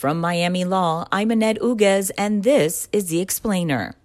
From 0.00 0.18
Miami 0.18 0.64
Law, 0.64 1.06
I'm 1.12 1.30
Annette 1.30 1.58
Uguez, 1.58 2.10
and 2.16 2.42
this 2.42 2.88
is 2.90 3.08
The 3.08 3.20
Explainer. 3.20 3.96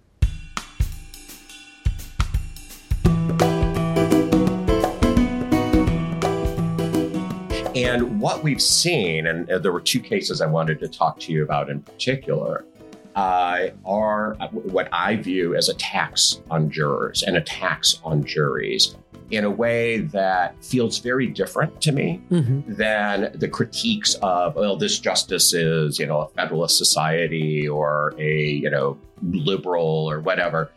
And 7.74 8.20
what 8.20 8.42
we've 8.42 8.60
seen, 8.60 9.26
and 9.26 9.48
there 9.48 9.72
were 9.72 9.80
two 9.80 10.00
cases 10.00 10.42
I 10.42 10.46
wanted 10.46 10.80
to 10.80 10.88
talk 10.88 11.18
to 11.20 11.32
you 11.32 11.42
about 11.42 11.70
in 11.70 11.80
particular, 11.80 12.66
uh, 13.14 13.68
are 13.86 14.34
what 14.50 14.90
I 14.92 15.16
view 15.16 15.54
as 15.54 15.70
attacks 15.70 16.42
on 16.50 16.70
jurors 16.70 17.22
and 17.22 17.38
attacks 17.38 18.00
on 18.04 18.22
juries 18.22 18.96
in 19.30 19.44
a 19.44 19.50
way 19.50 19.98
that 19.98 20.62
feels 20.64 20.98
very 20.98 21.26
different 21.26 21.80
to 21.80 21.92
me 21.92 22.20
mm-hmm. 22.30 22.72
than 22.74 23.32
the 23.34 23.48
critiques 23.48 24.14
of, 24.22 24.54
well, 24.54 24.76
this 24.76 24.98
justice 24.98 25.52
is, 25.52 25.98
you 25.98 26.06
know, 26.06 26.20
a 26.20 26.28
federalist 26.28 26.78
society 26.78 27.68
or 27.68 28.14
a, 28.18 28.50
you 28.50 28.70
know, 28.70 28.98
liberal 29.22 30.08
or 30.10 30.20
whatever. 30.20 30.70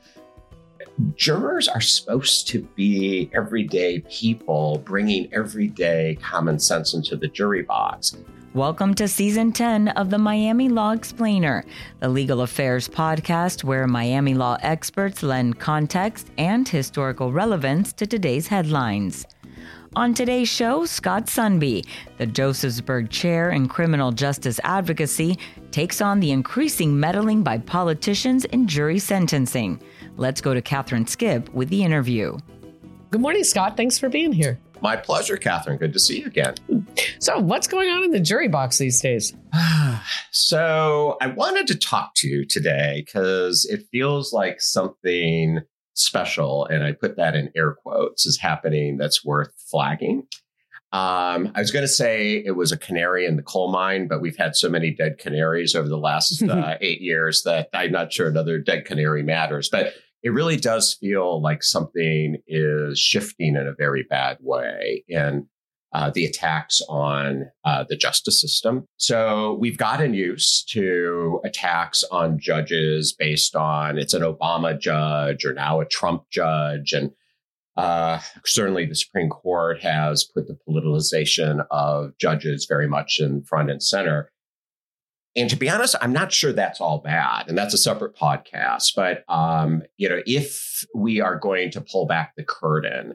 Jurors 1.16 1.67
are 1.67 1.81
supposed 1.81 2.48
to 2.49 2.62
be 2.75 3.30
everyday 3.34 3.99
people 4.02 4.81
bringing 4.84 5.34
everyday 5.34 6.17
common 6.22 6.59
sense 6.59 6.94
into 6.94 7.16
the 7.16 7.27
jury 7.27 7.61
box. 7.61 8.17
Welcome 8.55 8.95
to 8.95 9.08
season 9.08 9.52
10 9.52 9.89
of 9.89 10.09
the 10.09 10.17
Miami 10.17 10.70
Law 10.70 10.89
Explainer, 10.94 11.63
the 11.99 12.09
legal 12.09 12.41
affairs 12.41 12.89
podcast 12.89 13.63
where 13.63 13.85
Miami 13.85 14.34
law 14.34 14.58
experts 14.63 15.22
lend 15.22 15.59
context 15.59 16.31
and 16.39 16.67
historical 16.67 17.31
relevance 17.31 17.94
to 17.94 18.08
today's 18.08 18.48
headlines. 18.48 19.27
On 19.95 20.16
today's 20.16 20.49
show, 20.49 20.84
Scott 20.88 21.27
Sundby, 21.27 21.85
the 22.17 22.25
Josephsburg 22.25 23.12
Chair 23.12 23.52
in 23.52 23.67
Criminal 23.67 24.12
Justice 24.12 24.59
Advocacy, 24.63 25.38
takes 25.70 26.02
on 26.02 26.20
the 26.20 26.31
increasing 26.31 27.00
meddling 27.00 27.44
by 27.44 27.59
politicians 27.59 28.45
in 28.45 28.67
jury 28.67 28.97
sentencing. 28.97 29.80
Let's 30.17 30.42
go 30.42 30.55
to 30.55 30.61
Catherine 30.64 31.05
Skipp 31.05 31.50
with 31.50 31.70
the 31.70 31.83
interview. 31.83 32.39
Good 33.11 33.22
morning, 33.22 33.44
Scott. 33.44 33.77
Thanks 33.77 34.00
for 34.00 34.09
being 34.09 34.31
here. 34.31 34.59
My 34.81 34.95
pleasure, 34.95 35.38
Catherine. 35.38 35.77
Good 35.77 35.94
to 35.94 35.99
see 35.99 36.22
you 36.22 36.27
again. 36.27 36.55
So, 37.19 37.39
what's 37.39 37.67
going 37.67 37.89
on 37.89 38.03
in 38.03 38.11
the 38.11 38.19
jury 38.19 38.47
box 38.47 38.77
these 38.77 39.02
days? 39.02 39.33
so, 40.31 41.17
I 41.21 41.27
wanted 41.27 41.67
to 41.67 41.75
talk 41.75 42.16
to 42.16 42.27
you 42.27 42.45
today 42.45 43.03
because 43.05 43.66
it 43.66 43.86
feels 43.91 44.31
like 44.31 44.61
something 44.61 45.59
special, 45.94 46.66
and 46.66 46.83
I 46.83 46.94
put 46.94 47.17
that 47.17 47.36
in 47.36 47.52
air 47.55 47.73
quotes, 47.73 48.25
is 48.25 48.39
happening 48.39 48.97
that's 48.97 49.25
worth 49.25 49.52
flagging. 49.69 50.27
Um, 50.91 51.52
I 51.53 51.59
was 51.59 51.69
going 51.69 51.83
to 51.83 51.88
say 51.88 52.41
it 52.43 52.55
was 52.55 52.71
a 52.71 52.77
canary 52.77 53.27
in 53.27 53.36
the 53.36 53.43
coal 53.43 53.71
mine, 53.71 54.08
but 54.08 54.21
we've 54.21 54.38
had 54.38 54.55
so 54.55 54.69
many 54.69 54.89
dead 54.91 55.19
canaries 55.19 55.75
over 55.75 55.88
the 55.88 55.99
last 55.99 56.41
uh, 56.49 56.77
eight 56.81 57.02
years 57.02 57.43
that 57.43 57.69
I'm 57.73 57.91
not 57.91 58.11
sure 58.11 58.27
another 58.27 58.58
dead 58.58 58.86
canary 58.86 59.21
matters. 59.21 59.69
But 59.69 59.93
it 60.23 60.30
really 60.30 60.58
does 60.58 60.95
feel 61.00 61.42
like 61.42 61.64
something 61.64 62.38
is 62.48 63.00
shifting 63.00 63.56
in 63.56 63.67
a 63.67 63.73
very 63.73 64.03
bad 64.03 64.38
way 64.42 65.03
in 65.08 65.48
uh, 65.92 66.11
the 66.11 66.26
attacks 66.26 66.81
on 66.88 67.50
uh, 67.66 67.84
the 67.88 67.95
justice 67.95 68.39
system. 68.39 68.86
So 68.98 69.58
we've 69.59 69.78
gotten 69.78 70.14
used 70.14 70.72
to 70.73 71.42
attacks 71.44 72.03
on 72.11 72.39
judges 72.39 73.14
based 73.14 73.56
on 73.56 73.98
it's 73.98 74.14
an 74.14 74.22
Obama 74.22 74.80
judge 74.80 75.45
or 75.45 75.53
now 75.53 75.80
a 75.80 75.86
Trump 75.86 76.26
judge. 76.30 76.94
And 76.94 77.11
uh, 77.76 78.20
certainly 78.45 78.86
the 78.86 78.95
Supreme 78.95 79.30
Court 79.30 79.81
has 79.81 80.23
put 80.23 80.48
the 80.48 80.58
politicization 80.67 81.66
of 81.72 82.11
judges 82.20 82.66
very 82.67 82.88
much 82.88 83.20
in 83.20 83.42
front 83.42 83.72
and 83.72 83.81
center. 83.81 84.31
And 85.40 85.50
to 85.50 85.56
be 85.56 85.70
honest, 85.70 85.95
I'm 86.02 86.12
not 86.12 86.34
sure 86.34 86.52
that's 86.52 86.82
all 86.82 86.98
bad. 87.00 87.48
And 87.48 87.58
that's 87.58 87.73
a 87.73 87.78
separate 87.78 88.14
podcast. 88.14 88.94
But, 88.94 89.23
um, 89.30 89.84
you 89.95 90.09
know, 90.09 90.22
if 90.26 90.86
we 90.94 91.22
are 91.22 91.40
going 91.40 91.72
to 91.72 91.82
pull 91.82 92.06
back 92.06 92.34
the 92.36 92.44
curtain, 92.44 93.14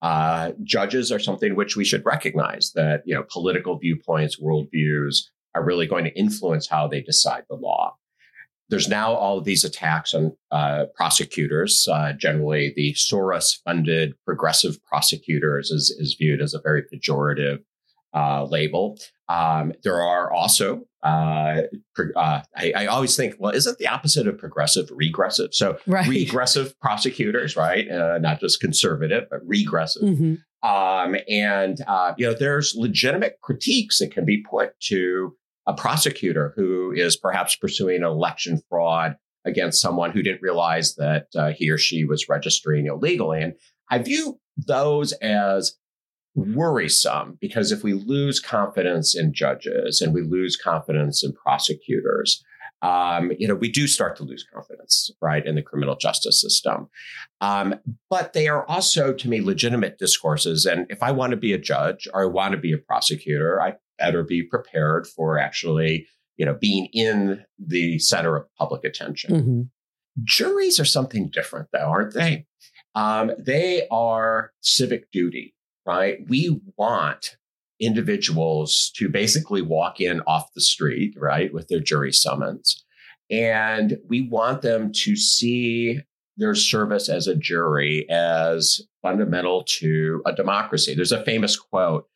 uh, 0.00 0.52
judges 0.62 1.12
are 1.12 1.18
something 1.18 1.54
which 1.54 1.76
we 1.76 1.84
should 1.84 2.06
recognize 2.06 2.72
that, 2.76 3.02
you 3.04 3.14
know, 3.14 3.24
political 3.30 3.78
viewpoints, 3.78 4.40
worldviews 4.40 5.24
are 5.54 5.62
really 5.64 5.86
going 5.86 6.04
to 6.04 6.18
influence 6.18 6.66
how 6.66 6.88
they 6.88 7.02
decide 7.02 7.44
the 7.50 7.56
law. 7.56 7.94
There's 8.70 8.88
now 8.88 9.12
all 9.12 9.38
of 9.38 9.44
these 9.44 9.62
attacks 9.62 10.14
on 10.14 10.34
uh, 10.50 10.86
prosecutors. 10.94 11.86
Uh, 11.92 12.14
generally, 12.14 12.72
the 12.74 12.94
Soros 12.94 13.62
funded 13.64 14.14
progressive 14.24 14.82
prosecutors 14.84 15.70
is, 15.70 15.90
is 15.98 16.16
viewed 16.18 16.40
as 16.40 16.54
a 16.54 16.60
very 16.60 16.82
pejorative 16.82 17.58
uh, 18.16 18.44
label. 18.44 18.98
Um, 19.28 19.72
there 19.82 20.00
are 20.00 20.32
also, 20.32 20.86
uh, 21.02 21.62
uh, 22.16 22.42
I, 22.56 22.72
I, 22.74 22.86
always 22.86 23.16
think, 23.16 23.34
well, 23.38 23.52
isn't 23.52 23.78
the 23.78 23.88
opposite 23.88 24.26
of 24.26 24.38
progressive 24.38 24.88
regressive? 24.90 25.50
So 25.52 25.78
right. 25.86 26.08
regressive 26.08 26.78
prosecutors, 26.80 27.56
right? 27.56 27.90
Uh, 27.90 28.18
not 28.18 28.40
just 28.40 28.60
conservative, 28.60 29.24
but 29.30 29.40
regressive. 29.44 30.02
Mm-hmm. 30.02 30.68
Um, 30.68 31.16
and, 31.28 31.78
uh, 31.86 32.14
you 32.16 32.26
know, 32.26 32.34
there's 32.34 32.74
legitimate 32.76 33.38
critiques 33.42 33.98
that 33.98 34.12
can 34.12 34.24
be 34.24 34.42
put 34.48 34.78
to 34.84 35.36
a 35.66 35.74
prosecutor 35.74 36.54
who 36.56 36.92
is 36.92 37.16
perhaps 37.16 37.56
pursuing 37.56 38.02
election 38.02 38.62
fraud 38.70 39.16
against 39.44 39.82
someone 39.82 40.12
who 40.12 40.22
didn't 40.22 40.42
realize 40.42 40.94
that 40.94 41.26
uh, 41.36 41.52
he 41.52 41.70
or 41.70 41.78
she 41.78 42.04
was 42.04 42.28
registering 42.28 42.86
illegally. 42.86 43.42
And 43.42 43.54
I 43.90 43.98
view 43.98 44.40
those 44.56 45.12
as 45.14 45.76
worrisome 46.36 47.38
because 47.40 47.72
if 47.72 47.82
we 47.82 47.94
lose 47.94 48.38
confidence 48.38 49.16
in 49.16 49.32
judges 49.32 50.00
and 50.00 50.12
we 50.12 50.22
lose 50.22 50.56
confidence 50.56 51.24
in 51.24 51.32
prosecutors, 51.32 52.44
um, 52.82 53.32
you 53.38 53.48
know, 53.48 53.54
we 53.54 53.70
do 53.70 53.86
start 53.86 54.16
to 54.16 54.22
lose 54.22 54.46
confidence, 54.52 55.10
right, 55.22 55.44
in 55.44 55.54
the 55.54 55.62
criminal 55.62 55.96
justice 55.96 56.40
system. 56.40 56.88
Um, 57.40 57.76
but 58.10 58.34
they 58.34 58.48
are 58.48 58.66
also, 58.66 59.14
to 59.14 59.28
me, 59.28 59.40
legitimate 59.40 59.98
discourses. 59.98 60.66
And 60.66 60.86
if 60.90 61.02
I 61.02 61.10
want 61.10 61.30
to 61.30 61.38
be 61.38 61.54
a 61.54 61.58
judge 61.58 62.06
or 62.12 62.22
I 62.22 62.26
want 62.26 62.52
to 62.52 62.58
be 62.58 62.72
a 62.72 62.78
prosecutor, 62.78 63.60
I 63.60 63.74
better 63.98 64.22
be 64.22 64.42
prepared 64.42 65.06
for 65.06 65.38
actually, 65.38 66.06
you 66.36 66.44
know, 66.44 66.54
being 66.54 66.88
in 66.92 67.44
the 67.58 67.98
center 67.98 68.36
of 68.36 68.44
public 68.56 68.84
attention. 68.84 69.34
Mm-hmm. 69.34 69.60
Juries 70.24 70.78
are 70.78 70.84
something 70.84 71.30
different, 71.30 71.68
though, 71.72 71.78
aren't 71.78 72.14
they? 72.14 72.46
Um, 72.94 73.32
they 73.38 73.86
are 73.90 74.52
civic 74.60 75.10
duty 75.10 75.55
right? 75.86 76.18
We 76.28 76.60
want 76.76 77.36
individuals 77.80 78.90
to 78.96 79.08
basically 79.08 79.62
walk 79.62 80.00
in 80.00 80.20
off 80.26 80.52
the 80.54 80.60
street, 80.60 81.14
right, 81.18 81.52
with 81.52 81.68
their 81.68 81.80
jury 81.80 82.12
summons. 82.12 82.84
And 83.30 83.98
we 84.08 84.28
want 84.28 84.62
them 84.62 84.92
to 84.92 85.16
see 85.16 86.00
their 86.36 86.54
service 86.54 87.08
as 87.08 87.26
a 87.26 87.34
jury 87.34 88.08
as 88.10 88.80
fundamental 89.02 89.64
to 89.64 90.22
a 90.26 90.32
democracy. 90.32 90.94
There's 90.94 91.12
a 91.12 91.24
famous 91.24 91.56
quote, 91.56 92.08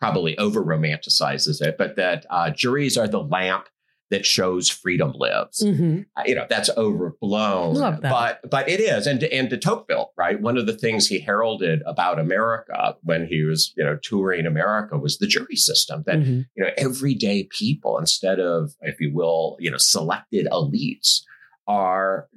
probably 0.00 0.36
over 0.38 0.62
romanticizes 0.62 1.60
it, 1.60 1.76
but 1.76 1.96
that 1.96 2.26
uh, 2.30 2.50
juries 2.50 2.96
are 2.96 3.08
the 3.08 3.22
lamp 3.22 3.68
that 4.10 4.26
shows 4.26 4.68
freedom 4.68 5.12
lives. 5.14 5.62
Mm-hmm. 5.64 6.00
Uh, 6.16 6.22
you 6.26 6.34
know, 6.34 6.46
that's 6.48 6.68
overblown, 6.76 7.74
that. 7.74 8.02
but 8.02 8.50
but 8.50 8.68
it 8.68 8.80
is. 8.80 9.06
And 9.06 9.22
and 9.24 9.48
de 9.48 9.56
Tocqueville, 9.56 10.12
right? 10.16 10.40
One 10.40 10.58
of 10.58 10.66
the 10.66 10.76
things 10.76 11.06
he 11.06 11.20
heralded 11.20 11.82
about 11.86 12.18
America 12.18 12.96
when 13.02 13.26
he 13.26 13.44
was 13.44 13.72
you 13.76 13.84
know 13.84 13.96
touring 14.02 14.46
America 14.46 14.98
was 14.98 15.18
the 15.18 15.26
jury 15.26 15.56
system. 15.56 16.02
That 16.06 16.18
mm-hmm. 16.18 16.40
you 16.56 16.64
know 16.64 16.70
everyday 16.76 17.44
people, 17.44 17.98
instead 17.98 18.40
of 18.40 18.74
if 18.80 19.00
you 19.00 19.12
will, 19.14 19.56
you 19.60 19.70
know 19.70 19.78
selected 19.78 20.46
elites, 20.50 21.22
are 21.66 22.28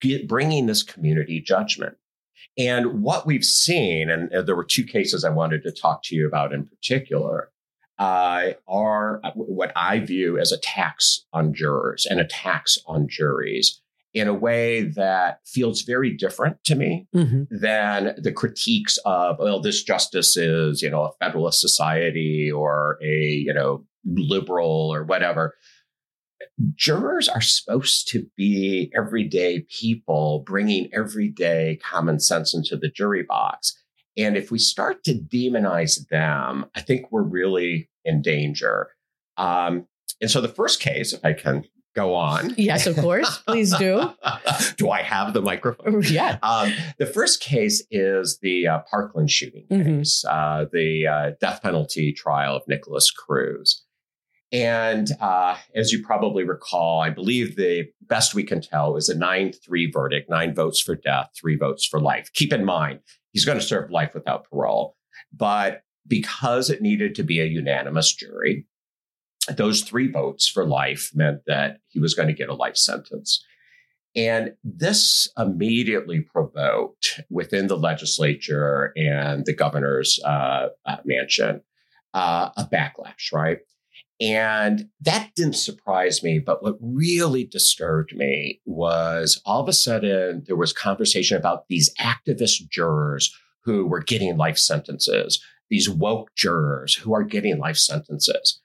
get, 0.00 0.28
bringing 0.28 0.66
this 0.66 0.82
community 0.82 1.40
judgment. 1.40 1.96
And 2.58 3.02
what 3.02 3.24
we've 3.26 3.44
seen, 3.44 4.10
and 4.10 4.30
there 4.46 4.54
were 4.54 4.64
two 4.64 4.84
cases 4.84 5.24
I 5.24 5.30
wanted 5.30 5.62
to 5.62 5.72
talk 5.72 6.02
to 6.04 6.14
you 6.14 6.26
about 6.26 6.52
in 6.52 6.66
particular 6.66 7.51
uh, 8.02 8.54
are 8.66 9.20
what 9.36 9.70
I 9.76 10.00
view 10.00 10.36
as 10.36 10.50
attacks 10.50 11.24
on 11.32 11.54
jurors 11.54 12.04
and 12.04 12.18
attacks 12.18 12.76
on 12.86 13.06
juries 13.06 13.80
in 14.12 14.26
a 14.26 14.34
way 14.34 14.82
that 14.82 15.38
feels 15.46 15.82
very 15.82 16.10
different 16.10 16.64
to 16.64 16.74
me 16.74 17.06
mm-hmm. 17.14 17.44
than 17.48 18.16
the 18.18 18.32
critiques 18.32 18.98
of, 19.04 19.36
well, 19.38 19.60
this 19.60 19.84
justice 19.84 20.36
is, 20.36 20.82
you 20.82 20.90
know, 20.90 21.04
a 21.04 21.12
federalist 21.24 21.60
society 21.60 22.50
or 22.50 22.98
a, 23.04 23.44
you 23.46 23.54
know, 23.54 23.84
liberal 24.04 24.92
or 24.92 25.04
whatever. 25.04 25.54
Jurors 26.74 27.28
are 27.28 27.40
supposed 27.40 28.08
to 28.08 28.26
be 28.36 28.90
everyday 28.96 29.60
people 29.70 30.42
bringing 30.44 30.90
everyday 30.92 31.78
common 31.84 32.18
sense 32.18 32.52
into 32.52 32.76
the 32.76 32.88
jury 32.88 33.22
box. 33.22 33.80
And 34.16 34.36
if 34.36 34.50
we 34.50 34.58
start 34.58 35.04
to 35.04 35.14
demonize 35.14 36.06
them, 36.08 36.66
I 36.74 36.80
think 36.80 37.10
we're 37.10 37.22
really 37.22 37.88
in 38.04 38.22
danger. 38.22 38.90
Um, 39.36 39.86
and 40.20 40.30
so 40.30 40.40
the 40.40 40.48
first 40.48 40.80
case, 40.80 41.12
if 41.12 41.24
I 41.24 41.32
can 41.32 41.64
go 41.94 42.14
on. 42.14 42.54
Yes, 42.56 42.86
of 42.86 42.96
course. 42.96 43.38
Please 43.38 43.76
do. 43.76 44.10
do 44.76 44.90
I 44.90 45.02
have 45.02 45.34
the 45.34 45.42
microphone? 45.42 46.02
Yeah. 46.12 46.38
Um, 46.42 46.72
the 46.98 47.06
first 47.06 47.40
case 47.40 47.82
is 47.90 48.38
the 48.42 48.66
uh, 48.66 48.80
Parkland 48.90 49.30
shooting 49.30 49.66
mm-hmm. 49.70 49.98
case, 49.98 50.24
uh, 50.28 50.66
the 50.72 51.06
uh, 51.06 51.30
death 51.40 51.62
penalty 51.62 52.12
trial 52.12 52.56
of 52.56 52.62
Nikolas 52.68 53.10
Cruz. 53.10 53.84
And 54.52 55.08
uh, 55.20 55.56
as 55.74 55.92
you 55.92 56.04
probably 56.04 56.44
recall, 56.44 57.00
I 57.00 57.08
believe 57.08 57.56
the 57.56 57.88
best 58.02 58.34
we 58.34 58.44
can 58.44 58.60
tell 58.60 58.96
is 58.96 59.08
a 59.08 59.16
9 59.16 59.52
3 59.52 59.90
verdict, 59.90 60.28
nine 60.28 60.54
votes 60.54 60.80
for 60.80 60.94
death, 60.94 61.30
three 61.38 61.56
votes 61.56 61.86
for 61.86 62.00
life. 62.00 62.30
Keep 62.34 62.52
in 62.52 62.64
mind, 62.64 63.00
he's 63.32 63.44
going 63.44 63.58
to 63.58 63.64
serve 63.64 63.90
life 63.90 64.14
without 64.14 64.48
parole. 64.48 64.96
But 65.32 65.82
because 66.06 66.70
it 66.70 66.82
needed 66.82 67.14
to 67.16 67.22
be 67.22 67.40
a 67.40 67.46
unanimous 67.46 68.12
jury, 68.14 68.66
those 69.56 69.82
three 69.82 70.10
votes 70.10 70.48
for 70.48 70.66
life 70.66 71.10
meant 71.14 71.42
that 71.46 71.78
he 71.88 71.98
was 71.98 72.14
going 72.14 72.28
to 72.28 72.34
get 72.34 72.48
a 72.48 72.54
life 72.54 72.76
sentence. 72.76 73.44
And 74.14 74.52
this 74.62 75.28
immediately 75.38 76.20
provoked 76.20 77.20
within 77.30 77.66
the 77.66 77.78
legislature 77.78 78.92
and 78.94 79.46
the 79.46 79.54
governor's 79.54 80.20
uh, 80.24 80.68
uh, 80.84 80.96
mansion 81.04 81.62
uh, 82.14 82.50
a 82.56 82.64
backlash, 82.64 83.32
right? 83.32 83.58
And 84.20 84.88
that 85.00 85.30
didn't 85.34 85.54
surprise 85.54 86.22
me. 86.22 86.38
But 86.38 86.62
what 86.62 86.76
really 86.80 87.44
disturbed 87.44 88.14
me 88.14 88.60
was 88.64 89.40
all 89.44 89.62
of 89.62 89.68
a 89.68 89.72
sudden 89.72 90.44
there 90.46 90.56
was 90.56 90.72
conversation 90.72 91.36
about 91.36 91.66
these 91.68 91.92
activist 91.98 92.68
jurors 92.68 93.34
who 93.64 93.86
were 93.86 94.02
getting 94.02 94.36
life 94.36 94.58
sentences, 94.58 95.42
these 95.70 95.88
woke 95.88 96.34
jurors 96.36 96.94
who 96.94 97.14
are 97.14 97.24
getting 97.24 97.58
life 97.58 97.76
sentences. 97.76 98.60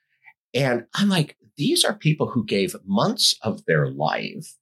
And 0.53 0.85
I'm 0.94 1.09
like, 1.09 1.38
these 1.57 1.83
are 1.83 1.94
people 1.94 2.27
who 2.27 2.45
gave 2.45 2.75
months 2.85 3.35
of 3.41 3.65
their 3.65 3.89
life 3.89 4.55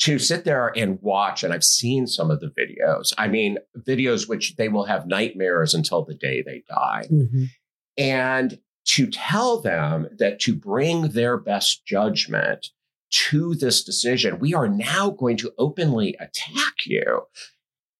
to 0.00 0.18
sit 0.18 0.44
there 0.44 0.72
and 0.76 0.98
watch. 1.00 1.42
And 1.42 1.52
I've 1.52 1.64
seen 1.64 2.06
some 2.06 2.30
of 2.30 2.40
the 2.40 2.48
videos. 2.48 3.12
I 3.18 3.28
mean, 3.28 3.58
videos 3.76 4.28
which 4.28 4.56
they 4.56 4.68
will 4.68 4.84
have 4.84 5.06
nightmares 5.06 5.74
until 5.74 6.04
the 6.04 6.14
day 6.14 6.42
they 6.42 6.62
die. 6.68 7.06
Mm-hmm. 7.10 7.44
And 7.96 8.58
to 8.88 9.06
tell 9.06 9.60
them 9.60 10.08
that 10.18 10.40
to 10.40 10.54
bring 10.54 11.08
their 11.08 11.36
best 11.36 11.86
judgment 11.86 12.68
to 13.10 13.54
this 13.54 13.84
decision, 13.84 14.38
we 14.38 14.54
are 14.54 14.68
now 14.68 15.10
going 15.10 15.36
to 15.38 15.52
openly 15.58 16.16
attack 16.20 16.86
you. 16.86 17.22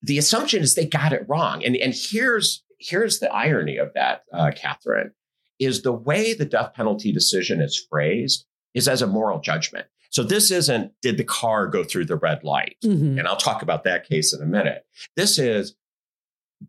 The 0.02 0.19
assumption 0.19 0.62
is 0.62 0.75
they 0.75 0.87
got 0.87 1.12
it 1.12 1.26
wrong. 1.29 1.64
And, 1.64 1.76
and 1.76 1.94
here's, 1.94 2.62
here's 2.79 3.19
the 3.19 3.32
irony 3.32 3.76
of 3.76 3.93
that, 3.94 4.25
uh, 4.32 4.50
Catherine, 4.55 5.12
is 5.58 5.82
the 5.82 5.93
way 5.93 6.35
the 6.35 6.44
death 6.44 6.75
penalty 6.75 7.12
decision 7.12 7.61
is 7.61 7.87
phrased 7.90 8.46
is 8.75 8.87
as 8.87 9.02
a 9.02 9.06
moral 9.06 9.40
judgment. 9.40 9.87
So 10.11 10.23
this 10.23 10.50
isn't, 10.50 10.93
did 11.02 11.19
the 11.19 11.25
car 11.25 11.67
go 11.67 11.85
through 11.85 12.06
the 12.06 12.17
red 12.17 12.44
light? 12.44 12.76
Mm-hmm. 12.85 13.19
And 13.19 13.29
I'll 13.29 13.37
talk 13.37 13.62
about 13.62 13.85
that 13.85 14.08
case 14.08 14.32
in 14.32 14.40
a 14.40 14.46
minute. 14.46 14.85
This 15.17 15.38
is, 15.38 15.75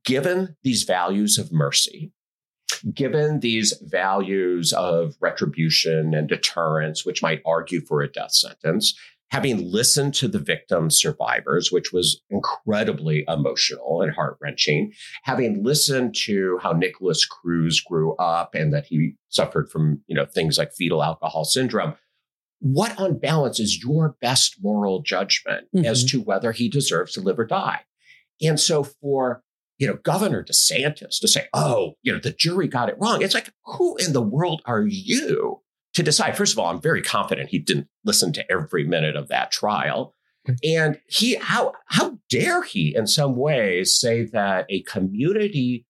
given 0.04 0.56
these 0.64 0.84
values 0.84 1.38
of 1.38 1.52
mercy, 1.52 2.12
given 2.94 3.40
these 3.40 3.74
values 3.82 4.74
of 4.74 5.16
retribution 5.20 6.14
and 6.14 6.28
deterrence, 6.28 7.06
which 7.06 7.22
might 7.22 7.42
argue 7.46 7.82
for 7.82 8.02
a 8.02 8.12
death 8.12 8.34
sentence, 8.34 8.98
having 9.32 9.72
listened 9.72 10.14
to 10.16 10.28
the 10.28 10.40
victim 10.40 10.90
survivors, 10.90 11.72
which 11.72 11.94
was 11.94 12.22
incredibly 12.30 13.24
emotional 13.28 14.02
and 14.02 14.14
heart 14.14 14.38
wrenching, 14.42 14.92
having 15.24 15.64
listened 15.64 16.16
to 16.16 16.60
how 16.62 16.72
Nikolas 16.72 17.26
Cruz 17.26 17.80
grew 17.80 18.16
up 18.16 18.56
and 18.56 18.74
that 18.74 18.88
he 18.88 19.16
suffered 19.30 19.70
from, 19.70 20.02
you 20.08 20.16
know, 20.16 20.26
things 20.26 20.58
like 20.58 20.74
fetal 20.74 21.04
alcohol 21.04 21.46
syndrome. 21.46 21.96
What 22.60 23.00
on 23.00 23.20
balance 23.20 23.60
is 23.60 23.82
your 23.84 24.16
best 24.20 24.58
moral 24.62 25.02
judgment 25.02 25.68
mm-hmm. 25.76 25.86
as 25.86 26.04
to 26.06 26.22
whether 26.22 26.52
he 26.52 26.68
deserves 26.68 27.14
to 27.14 27.22
live 27.22 27.40
or 27.40 27.46
die? 27.46 27.82
And 28.42 28.60
so 28.60 28.84
for 28.84 29.44
you 29.80 29.88
know, 29.88 29.98
Governor 30.04 30.44
DeSantis 30.44 31.20
to 31.20 31.28
say, 31.28 31.48
oh, 31.54 31.94
you 32.04 32.14
know, 32.14 32.20
the 32.20 32.32
jury 32.32 32.68
got 32.68 32.90
it 32.90 32.98
wrong. 33.00 33.22
It's 33.22 33.34
like, 33.34 33.50
who 33.66 33.96
in 33.96 34.14
the 34.14 34.22
world 34.22 34.62
are 34.66 34.86
you 34.86 35.62
to 35.94 36.04
decide? 36.04 36.38
First 36.38 36.54
of 36.54 36.60
all, 36.60 36.68
I'm 36.68 36.82
very 36.82 37.02
confident 37.02 37.50
he 37.50 37.60
didn't 37.60 37.88
listen 38.04 38.34
to 38.34 38.52
every 38.52 38.84
minute 38.84 39.16
of 39.16 39.30
that 39.30 39.52
trial. 39.52 40.14
And 40.64 41.00
he, 41.08 41.36
how, 41.36 41.74
how 41.88 42.18
dare 42.30 42.64
he 42.64 42.94
in 42.96 43.08
some 43.08 43.36
ways 43.36 43.98
say 43.98 44.26
that 44.26 44.66
a 44.70 44.82
community 44.84 45.86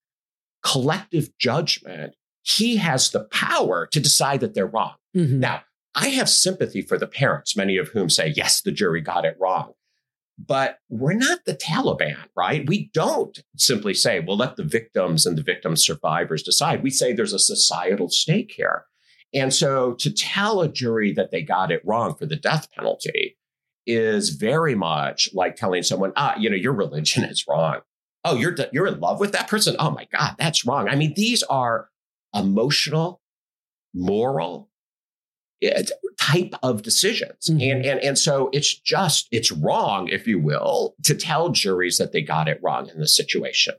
collective 0.63 1.30
judgment, 1.39 2.13
he 2.42 2.77
has 2.77 3.09
the 3.09 3.24
power 3.25 3.88
to 3.92 4.00
decide 4.00 4.42
that 4.42 4.53
they're 4.53 4.68
wrong. 4.68 4.95
Mm-hmm. 5.15 5.39
Now, 5.39 5.62
I 5.95 6.09
have 6.09 6.30
sympathy 6.30 6.81
for 6.81 6.97
the 6.97 7.07
parents, 7.07 7.56
many 7.56 7.77
of 7.77 7.89
whom 7.89 8.09
say, 8.09 8.33
yes, 8.35 8.62
the 8.62 8.71
jury 8.71 9.01
got 9.01 9.25
it 9.25 9.38
wrong. 9.39 9.74
But 10.47 10.80
we're 10.89 11.13
not 11.13 11.44
the 11.45 11.53
Taliban, 11.53 12.18
right? 12.36 12.65
We 12.68 12.89
don't 12.94 13.38
simply 13.57 13.94
say, 13.94 14.21
well, 14.21 14.38
let 14.38 14.56
the 14.56 14.63
victims 14.63 15.25
and 15.25 15.38
the 15.38 15.44
victim 15.44 15.75
survivors 15.75 16.44
decide. 16.44 16.81
We 16.81 16.91
say 16.91 17.12
there's 17.12 17.33
a 17.33 17.39
societal 17.39 18.09
stake 18.09 18.53
here. 18.56 18.86
And 19.33 19.53
so 19.53 19.94
to 19.95 20.12
tell 20.12 20.62
a 20.62 20.69
jury 20.69 21.12
that 21.13 21.31
they 21.31 21.41
got 21.41 21.71
it 21.71 21.81
wrong 21.86 22.15
for 22.15 22.25
the 22.25 22.38
death 22.38 22.69
penalty 22.71 23.38
is 23.86 24.30
very 24.30 24.75
much 24.75 25.30
like 25.33 25.56
telling 25.56 25.83
someone, 25.83 26.13
ah, 26.15 26.36
you 26.38 26.50
know, 26.50 26.56
your 26.56 26.74
religion 26.74 27.24
is 27.24 27.45
wrong. 27.47 27.81
Oh, 28.24 28.35
you're, 28.35 28.56
you're 28.71 28.88
in 28.88 29.00
love 29.00 29.19
with 29.19 29.33
that 29.33 29.50
person? 29.50 29.75
Oh 29.77 29.92
my 29.92 30.07
God, 30.12 30.35
that's 30.38 30.65
wrong. 30.65 30.88
I 30.88 30.95
mean, 30.95 31.13
these 31.15 31.44
are 31.44 31.89
emotional, 32.33 33.21
moral, 33.94 34.69
type 36.19 36.53
of 36.63 36.81
decisions. 36.83 37.50
Mm-hmm. 37.50 37.61
And, 37.61 37.85
and, 37.85 38.00
and 38.01 38.17
so 38.17 38.50
it's 38.53 38.77
just, 38.79 39.27
it's 39.31 39.51
wrong, 39.51 40.07
if 40.07 40.27
you 40.27 40.39
will, 40.39 40.95
to 41.03 41.15
tell 41.15 41.50
juries 41.50 41.97
that 41.97 42.11
they 42.11 42.21
got 42.21 42.47
it 42.47 42.59
wrong 42.61 42.89
in 42.89 43.00
this 43.00 43.15
situation. 43.15 43.75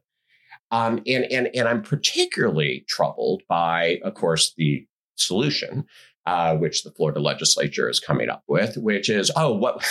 Um, 0.71 1.01
and, 1.07 1.25
and, 1.25 1.49
and 1.55 1.69
I'm 1.69 1.83
particularly 1.83 2.85
troubled 2.89 3.43
by, 3.49 3.99
of 4.05 4.15
course, 4.15 4.55
the 4.57 4.87
solution, 5.17 5.85
uh, 6.27 6.57
which 6.57 6.85
the 6.85 6.93
Florida 6.93 7.21
legislature 7.21 7.89
is 7.89 7.99
coming 7.99 8.29
up 8.29 8.45
with, 8.47 8.77
which 8.77 9.09
is, 9.09 9.33
oh, 9.37 9.53
what 9.53 9.85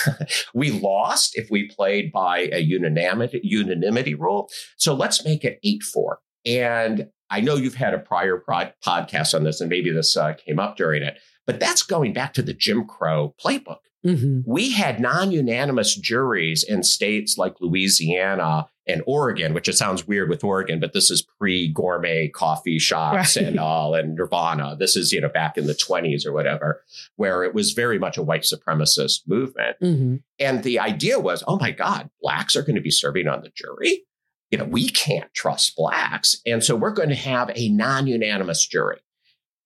we 0.54 0.72
lost 0.72 1.38
if 1.38 1.50
we 1.50 1.68
played 1.68 2.12
by 2.12 2.50
a 2.52 2.60
unanimity, 2.60 3.42
unanimity 3.44 4.16
rule. 4.16 4.50
So 4.78 4.94
let's 4.94 5.26
make 5.26 5.44
it 5.44 5.60
8 5.64 5.84
4. 5.84 6.20
And 6.46 7.08
I 7.30 7.42
know 7.42 7.56
you've 7.56 7.76
had 7.76 7.94
a 7.94 8.00
prior 8.00 8.38
pod- 8.38 8.74
podcast 8.86 9.36
on 9.36 9.44
this, 9.44 9.62
and 9.62 9.70
maybe 9.70 9.92
this 9.92 10.16
uh, 10.16 10.34
came 10.34 10.60
up 10.60 10.78
during 10.78 11.04
it. 11.04 11.20
But 11.50 11.60
that's 11.60 11.82
going 11.82 12.14
back 12.14 12.36
to 12.36 12.44
the 12.44 12.54
Jim 12.54 12.86
Crow 12.86 13.34
playbook. 13.44 13.80
Mm-hmm. 14.06 14.42
We 14.46 14.72
had 14.72 15.00
non 15.00 15.32
unanimous 15.32 15.96
juries 15.96 16.64
in 16.64 16.84
states 16.84 17.40
like 17.40 17.60
Louisiana 17.60 18.68
and 18.86 19.02
Oregon, 19.08 19.56
which 19.56 19.68
it 19.68 19.76
sounds 19.76 20.08
weird 20.08 20.30
with 20.30 20.44
Oregon, 20.44 20.80
but 20.80 20.94
this 20.94 21.10
is 21.10 21.24
pre 21.24 21.68
gourmet 21.68 22.28
coffee 22.28 22.78
shops 22.78 23.36
right. 23.36 23.46
and 23.48 23.60
all 23.60 23.96
and 23.96 24.14
Nirvana. 24.14 24.76
This 24.78 24.96
is, 24.96 25.12
you 25.12 25.22
know, 25.22 25.28
back 25.28 25.58
in 25.58 25.66
the 25.66 25.74
20s 25.74 26.24
or 26.24 26.34
whatever, 26.34 26.84
where 27.16 27.44
it 27.44 27.56
was 27.56 27.72
very 27.72 27.98
much 27.98 28.16
a 28.16 28.24
white 28.24 28.44
supremacist 28.44 29.28
movement. 29.28 29.78
Mm-hmm. 29.82 30.16
And 30.38 30.64
the 30.64 30.78
idea 30.78 31.20
was, 31.20 31.44
oh 31.48 31.58
my 31.58 31.72
God, 31.72 32.12
blacks 32.22 32.56
are 32.56 32.62
going 32.62 32.76
to 32.76 32.82
be 32.82 32.92
serving 32.92 33.28
on 33.28 33.42
the 33.42 33.52
jury. 33.56 34.04
You 34.52 34.60
know, 34.60 34.66
we 34.66 34.88
can't 34.88 35.34
trust 35.34 35.76
blacks. 35.76 36.36
And 36.46 36.64
so 36.64 36.76
we're 36.76 36.92
going 36.92 37.10
to 37.10 37.16
have 37.16 37.50
a 37.56 37.70
non 37.70 38.06
unanimous 38.06 38.66
jury. 38.68 39.00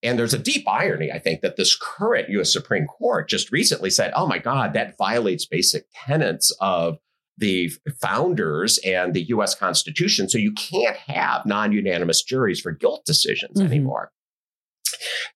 And 0.04 0.20
there's 0.20 0.34
a 0.34 0.40
deep 0.40 0.68
irony, 0.68 1.12
I 1.12 1.20
think, 1.20 1.42
that 1.42 1.56
this 1.56 1.76
current 1.76 2.30
US 2.30 2.52
Supreme 2.52 2.86
Court 2.86 3.30
just 3.30 3.52
recently 3.52 3.90
said, 3.90 4.12
oh 4.16 4.28
my 4.28 4.38
God, 4.38 4.74
that 4.74 4.98
violates 4.98 5.46
basic 5.46 5.86
tenets 6.06 6.56
of 6.60 6.98
the 7.38 7.72
founders 8.02 8.80
and 8.80 9.14
the 9.14 9.24
US 9.30 9.56
Constitution. 9.56 10.30
So 10.30 10.38
you 10.38 10.54
can't 10.54 10.98
have 10.98 11.46
non 11.46 11.72
unanimous 11.72 12.22
juries 12.22 12.60
for 12.60 12.72
guilt 12.72 13.04
decisions 13.06 13.58
mm-hmm. 13.58 13.72
anymore. 13.72 14.12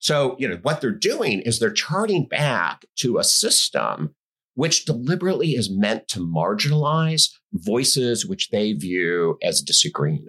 So, 0.00 0.36
you 0.38 0.48
know, 0.48 0.58
what 0.62 0.80
they're 0.80 0.90
doing 0.92 1.40
is 1.40 1.58
they're 1.58 1.72
charting 1.72 2.26
back 2.26 2.84
to 2.96 3.18
a 3.18 3.24
system 3.24 4.14
which 4.54 4.84
deliberately 4.84 5.50
is 5.50 5.70
meant 5.70 6.08
to 6.08 6.18
marginalize 6.18 7.30
voices 7.52 8.26
which 8.26 8.50
they 8.50 8.72
view 8.72 9.38
as 9.42 9.62
disagreeing 9.62 10.26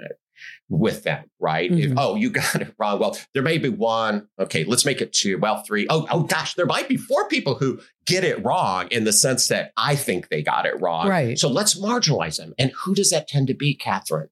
with 0.70 1.04
them, 1.04 1.26
right? 1.40 1.72
Mm-hmm. 1.72 1.92
If, 1.92 1.98
oh, 1.98 2.16
you 2.16 2.30
got 2.30 2.62
it 2.62 2.74
wrong. 2.78 3.00
Well, 3.00 3.18
there 3.34 3.44
may 3.44 3.58
be 3.58 3.70
one. 3.70 4.28
Okay, 4.40 4.64
let's 4.64 4.86
make 4.86 5.02
it 5.02 5.14
two. 5.14 5.38
Well, 5.38 5.64
three. 5.64 5.88
Oh, 5.90 6.08
oh 6.12 6.24
gosh, 6.24 6.54
there 6.54 6.66
might 6.66 6.88
be 6.88 6.98
four 6.98 7.28
people 7.28 7.56
who 7.56 7.80
get 8.06 8.24
it 8.24 8.44
wrong 8.44 8.88
in 8.92 9.04
the 9.04 9.14
sense 9.14 9.48
that 9.48 9.72
I 9.78 9.96
think 9.96 10.30
they 10.30 10.42
got 10.42 10.66
it 10.66 10.80
wrong. 10.80 11.08
Right. 11.08 11.38
So 11.38 11.50
let's 11.50 11.80
marginalize 11.80 12.38
them. 12.38 12.54
And 12.58 12.72
who 12.84 12.94
does 12.94 13.10
that 13.10 13.28
tend 13.28 13.48
to 13.48 13.54
be, 13.54 13.76
Catherine? 13.76 14.30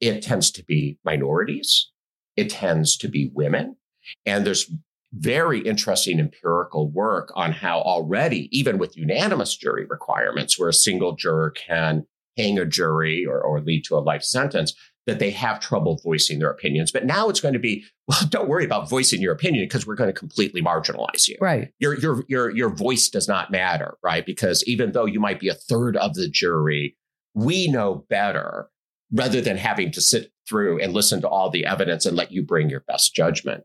It 0.00 0.22
tends 0.22 0.50
to 0.52 0.64
be 0.64 0.98
minorities. 1.04 1.90
It 2.36 2.50
tends 2.50 2.96
to 2.98 3.08
be 3.08 3.30
women. 3.34 3.76
And 4.24 4.46
there's 4.46 4.70
very 5.12 5.60
interesting 5.60 6.20
empirical 6.20 6.88
work 6.88 7.32
on 7.34 7.52
how 7.52 7.80
already, 7.80 8.48
even 8.56 8.78
with 8.78 8.96
unanimous 8.96 9.56
jury 9.56 9.84
requirements, 9.84 10.58
where 10.58 10.68
a 10.68 10.72
single 10.74 11.16
juror 11.16 11.50
can 11.50 12.06
hang 12.36 12.58
a 12.58 12.64
jury 12.64 13.26
or, 13.26 13.40
or 13.40 13.60
lead 13.60 13.82
to 13.84 13.96
a 13.96 13.98
life 13.98 14.22
sentence, 14.22 14.72
that 15.10 15.18
they 15.18 15.30
have 15.30 15.60
trouble 15.60 16.00
voicing 16.02 16.38
their 16.38 16.50
opinions. 16.50 16.90
But 16.90 17.04
now 17.04 17.28
it's 17.28 17.40
going 17.40 17.54
to 17.54 17.60
be, 17.60 17.84
well, 18.08 18.18
don't 18.28 18.48
worry 18.48 18.64
about 18.64 18.88
voicing 18.88 19.20
your 19.20 19.32
opinion 19.32 19.64
because 19.64 19.86
we're 19.86 19.96
going 19.96 20.08
to 20.12 20.18
completely 20.18 20.62
marginalize 20.62 21.28
you. 21.28 21.36
Right. 21.40 21.72
Your 21.78 21.98
your 21.98 22.24
your 22.28 22.50
your 22.50 22.70
voice 22.70 23.08
does 23.08 23.28
not 23.28 23.50
matter, 23.50 23.96
right? 24.02 24.24
Because 24.24 24.64
even 24.64 24.92
though 24.92 25.06
you 25.06 25.20
might 25.20 25.40
be 25.40 25.48
a 25.48 25.54
third 25.54 25.96
of 25.96 26.14
the 26.14 26.28
jury, 26.28 26.96
we 27.34 27.68
know 27.68 28.06
better 28.08 28.70
rather 29.12 29.40
than 29.40 29.56
having 29.56 29.90
to 29.92 30.00
sit 30.00 30.32
through 30.48 30.80
and 30.80 30.92
listen 30.92 31.20
to 31.20 31.28
all 31.28 31.50
the 31.50 31.66
evidence 31.66 32.06
and 32.06 32.16
let 32.16 32.30
you 32.32 32.42
bring 32.42 32.70
your 32.70 32.84
best 32.86 33.14
judgment. 33.14 33.64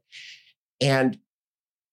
And 0.82 1.18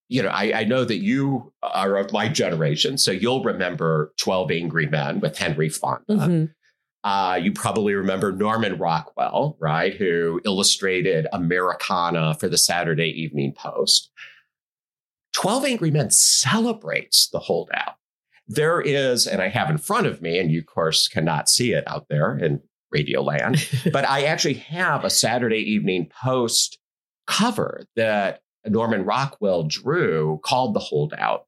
you 0.09 0.21
know, 0.21 0.29
I, 0.29 0.59
I 0.59 0.63
know 0.65 0.85
that 0.85 0.97
you 0.97 1.53
are 1.63 1.95
of 1.97 2.11
my 2.11 2.27
generation, 2.27 2.97
so 2.97 3.11
you'll 3.11 3.43
remember 3.43 4.13
12 4.17 4.51
Angry 4.51 4.85
Men 4.85 5.19
with 5.19 5.37
Henry 5.37 5.69
Fonda. 5.69 6.03
Mhm. 6.09 6.53
Uh, 7.03 7.37
you 7.41 7.51
probably 7.51 7.93
remember 7.93 8.31
Norman 8.31 8.77
Rockwell, 8.77 9.57
right, 9.59 9.93
who 9.93 10.39
illustrated 10.45 11.27
Americana 11.33 12.35
for 12.35 12.47
the 12.47 12.57
Saturday 12.57 13.09
Evening 13.09 13.53
Post. 13.53 14.09
12 15.33 15.65
Angry 15.65 15.91
Men 15.91 16.11
celebrates 16.11 17.27
the 17.27 17.39
holdout. 17.39 17.95
There 18.47 18.79
is, 18.79 19.27
and 19.27 19.41
I 19.41 19.49
have 19.49 19.69
in 19.69 19.77
front 19.77 20.07
of 20.07 20.21
me, 20.21 20.39
and 20.39 20.51
you, 20.51 20.59
of 20.59 20.65
course, 20.65 21.07
cannot 21.07 21.49
see 21.49 21.73
it 21.73 21.83
out 21.87 22.07
there 22.09 22.37
in 22.37 22.61
Radio 22.91 23.21
Land, 23.21 23.67
but 23.91 24.07
I 24.07 24.23
actually 24.23 24.55
have 24.55 25.03
a 25.03 25.09
Saturday 25.09 25.59
Evening 25.59 26.09
Post 26.09 26.77
cover 27.25 27.85
that 27.95 28.41
Norman 28.65 29.03
Rockwell 29.03 29.63
drew 29.63 30.39
called 30.43 30.73
The 30.73 30.79
Holdout. 30.79 31.47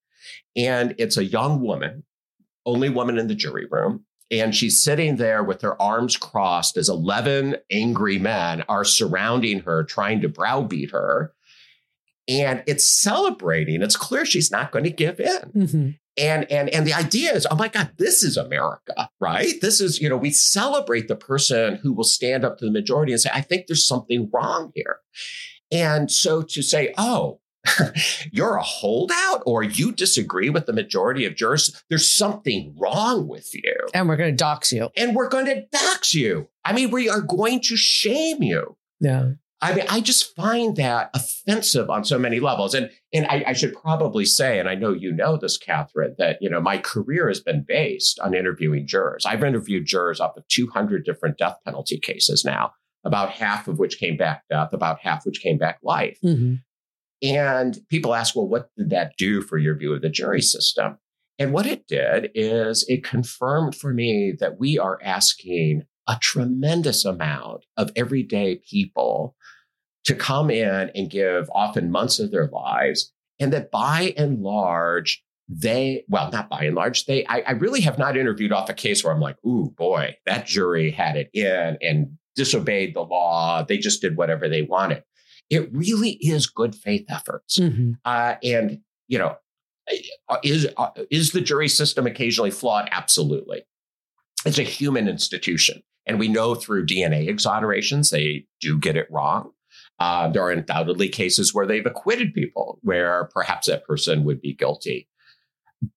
And 0.56 0.96
it's 0.98 1.18
a 1.18 1.26
young 1.26 1.62
woman, 1.62 2.04
only 2.66 2.90
woman 2.90 3.18
in 3.18 3.28
the 3.28 3.36
jury 3.36 3.68
room. 3.70 4.06
And 4.32 4.56
she's 4.56 4.82
sitting 4.82 5.18
there 5.18 5.44
with 5.44 5.62
her 5.62 5.80
arms 5.82 6.18
crossed 6.18 6.78
as 6.78 6.90
11 6.90 7.58
angry 7.72 8.18
men 8.18 8.64
are 8.68 8.84
surrounding 8.84 9.60
her, 9.62 9.84
trying 9.84 10.22
to 10.22 10.30
browbeat 10.30 10.92
her. 10.92 11.34
And 12.28 12.64
it's 12.66 12.88
celebrating. 12.88 13.84
It's 13.84 13.96
clear 13.96 14.26
she's 14.26 14.50
not 14.50 14.72
going 14.72 14.84
to 14.86 14.90
give 14.90 15.20
in 15.20 15.52
Mhm. 15.56 16.00
and 16.18 16.52
and 16.52 16.70
and 16.70 16.88
the 16.88 16.94
idea 16.94 17.34
is 17.34 17.46
oh 17.52 17.56
my 17.56 17.68
god 17.68 17.92
this 17.98 18.24
is 18.24 18.38
america 18.38 19.10
right 19.20 19.60
this 19.62 19.80
is 19.82 20.00
you 20.02 20.08
know 20.10 20.16
we 20.18 20.32
celebrate 20.32 21.08
the 21.10 21.16
person 21.16 21.76
who 21.84 21.92
will 21.94 22.06
stand 22.06 22.44
up 22.46 22.58
to 22.58 22.66
the 22.66 22.72
majority 22.72 23.12
and 23.12 23.20
say 23.22 23.30
i 23.34 23.42
think 23.42 23.68
there's 23.68 23.86
something 23.86 24.30
wrong 24.34 24.72
here 24.74 25.00
and 25.74 26.10
so 26.10 26.42
to 26.42 26.62
say 26.64 26.94
oh 26.98 27.40
you're 28.32 28.56
a 28.56 28.64
holdout 28.64 29.42
or 29.46 29.64
you 29.64 29.92
disagree 29.92 30.50
with 30.50 30.66
the 30.66 30.74
majority 30.74 31.26
of 31.26 31.36
jurors 31.36 31.84
there's 31.90 32.10
something 32.10 32.76
wrong 32.78 33.28
with 33.28 33.54
you 33.54 33.74
And 33.94 34.08
we're 34.08 34.18
going 34.18 34.32
to 34.32 34.38
dox 34.38 34.72
you. 34.72 34.90
and 34.96 35.16
we're 35.16 35.30
going 35.30 35.46
to 35.48 35.66
dox 35.72 36.14
you 36.14 36.48
i 36.64 36.74
mean 36.74 36.92
we 36.92 37.10
are 37.10 37.22
going 37.22 37.62
to 37.62 37.76
shame 37.78 38.42
you 38.44 38.78
Yeah. 39.00 39.32
I 39.62 39.74
mean, 39.74 39.86
I 39.90 40.00
just 40.02 40.36
find 40.36 40.76
that 40.76 41.10
offensive 41.16 41.90
on 41.90 42.04
so 42.04 42.20
many 42.20 42.40
levels. 42.40 42.76
And 42.76 42.92
and 43.14 43.26
I, 43.26 43.46
I 43.48 43.54
should 43.54 43.74
probably 43.74 44.26
say, 44.26 44.60
and 44.60 44.68
I 44.70 44.76
know 44.76 44.92
you 44.92 45.12
know 45.12 45.38
this, 45.38 45.58
Catherine, 45.58 46.14
that 46.20 46.38
you 46.42 46.50
know 46.52 46.62
my 46.62 46.78
career 46.78 47.30
has 47.30 47.40
been 47.40 47.64
based 47.68 48.20
on 48.20 48.36
interviewing 48.36 48.86
jurors. 48.86 49.26
I've 49.26 49.44
interviewed 49.44 49.86
jurors 49.86 50.20
up 50.20 50.38
of 50.38 50.48
200 50.50 51.04
different 51.06 51.38
death 51.40 51.58
penalty 51.66 51.98
cases 51.98 52.44
now, 52.46 52.74
about 53.06 53.32
half 53.32 53.68
of 53.68 53.80
which 53.80 53.98
came 53.98 54.18
back 54.18 54.44
death, 54.52 54.72
about 54.74 55.00
half 55.00 55.26
which 55.26 55.42
came 55.42 55.58
back 55.58 55.80
life. 55.82 56.20
Mhm. 56.24 56.60
And 57.22 57.78
people 57.90 58.14
ask, 58.14 58.36
well, 58.36 58.48
what 58.48 58.70
did 58.78 58.90
that 58.90 59.14
do 59.18 59.42
for 59.42 59.58
your 59.58 59.76
view 59.76 59.94
of 59.94 60.02
the 60.02 60.10
jury 60.10 60.42
system? 60.42 60.98
And 61.38 61.52
what 61.52 61.66
it 61.66 61.88
did 61.88 62.32
is 62.34 62.86
it 62.88 63.04
confirmed 63.04 63.76
for 63.76 63.94
me 63.94 64.34
that 64.40 64.60
we 64.60 64.80
are 64.80 65.00
asking 65.04 65.84
a 66.08 66.18
tremendous 66.22 67.04
amount 67.04 67.66
of 67.78 67.92
everyday 67.96 68.62
people 68.70 69.36
to 70.06 70.16
come 70.16 70.50
in 70.50 70.92
and 70.94 71.10
give 71.10 71.50
often 71.54 71.92
months 71.92 72.20
of 72.20 72.32
their 72.32 72.48
lives. 72.48 73.12
And 73.40 73.52
that 73.52 73.72
by 73.72 74.14
and 74.16 74.42
large, 74.42 75.24
they, 75.50 76.06
well, 76.08 76.32
not 76.32 76.50
by 76.50 76.64
and 76.64 76.76
large, 76.76 77.06
they, 77.06 77.26
I, 77.26 77.42
I 77.42 77.52
really 77.52 77.82
have 77.82 78.00
not 78.00 78.18
interviewed 78.18 78.52
off 78.52 78.70
a 78.70 78.74
case 78.74 79.04
where 79.04 79.14
I'm 79.14 79.20
like, 79.20 79.38
ooh, 79.46 79.74
boy, 79.76 80.16
that 80.26 80.46
jury 80.46 80.92
had 80.92 81.18
it 81.18 81.30
in 81.34 81.78
and 81.82 82.18
disobeyed 82.36 82.96
the 82.96 83.02
law. 83.02 83.64
They 83.64 83.78
just 83.78 84.02
did 84.02 84.16
whatever 84.16 84.48
they 84.48 84.62
wanted. 84.62 85.04
It 85.50 85.70
really 85.74 86.12
is 86.22 86.48
good 86.48 86.76
faith 86.76 87.06
efforts. 87.10 87.58
Mhm. 87.60 87.98
Uh, 88.04 88.36
and, 88.44 88.80
you 89.08 89.18
know, 89.20 89.38
is, 90.44 90.68
uh, 90.78 90.90
is 91.12 91.32
the 91.32 91.42
jury 91.42 91.68
system 91.68 92.08
occasionally 92.08 92.52
flawed? 92.52 92.90
Absolutely. 92.92 93.64
It's 94.46 94.58
a 94.58 94.64
human 94.64 95.08
institution. 95.08 95.84
And 96.08 96.20
we 96.20 96.28
know 96.28 96.56
through 96.56 96.86
DNA 96.86 97.28
exonerations, 97.28 98.12
they 98.12 98.46
do 98.60 98.80
get 98.80 98.96
it 98.96 99.08
wrong. 99.12 99.52
Uh, 100.00 100.30
there 100.30 100.44
are 100.44 100.52
undoubtedly 100.52 101.10
cases 101.10 101.54
where 101.54 101.66
they've 101.66 101.86
acquitted 101.86 102.34
people 102.34 102.80
where 102.82 103.26
perhaps 103.34 103.68
that 103.68 103.86
person 103.86 104.24
would 104.24 104.42
be 104.42 104.54
guilty. 104.54 105.08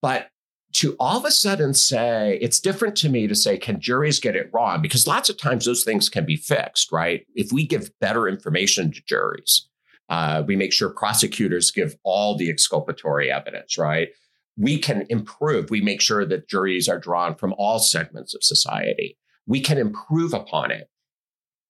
But 0.00 0.28
to 0.75 0.96
all 1.00 1.18
of 1.18 1.25
a 1.25 1.30
sudden 1.30 1.72
say, 1.75 2.38
it's 2.40 2.60
different 2.60 2.96
to 2.96 3.08
me 3.08 3.26
to 3.26 3.34
say, 3.34 3.56
can 3.56 3.80
juries 3.80 4.20
get 4.20 4.37
it 4.37 4.50
wrong? 4.52 4.82
Because 4.82 5.06
lots 5.06 5.30
of 5.30 5.38
times 5.38 5.64
those 5.64 5.84
things 5.84 6.08
can 6.08 6.26
be 6.26 6.37
fixed, 6.37 6.92
right? 6.92 7.26
If 7.34 7.52
we 7.52 7.66
give 7.66 7.90
better 8.00 8.28
information 8.28 8.92
to 8.92 9.02
juries, 9.06 9.68
uh, 10.08 10.42
we 10.46 10.56
make 10.56 10.72
sure 10.72 10.90
prosecutors 10.90 11.70
give 11.70 11.96
all 12.04 12.37
the 12.37 12.50
exculpatory 12.50 13.30
evidence, 13.30 13.78
right? 13.78 14.08
We 14.56 14.78
can 14.78 15.06
improve. 15.08 15.70
We 15.70 15.80
make 15.80 16.00
sure 16.00 16.26
that 16.26 16.48
juries 16.48 16.88
are 16.88 16.98
drawn 16.98 17.34
from 17.34 17.54
all 17.56 17.78
segments 17.78 18.34
of 18.34 18.42
society. 18.42 19.16
We 19.46 19.60
can 19.60 19.78
improve 19.78 20.34
upon 20.34 20.70
it. 20.70 20.90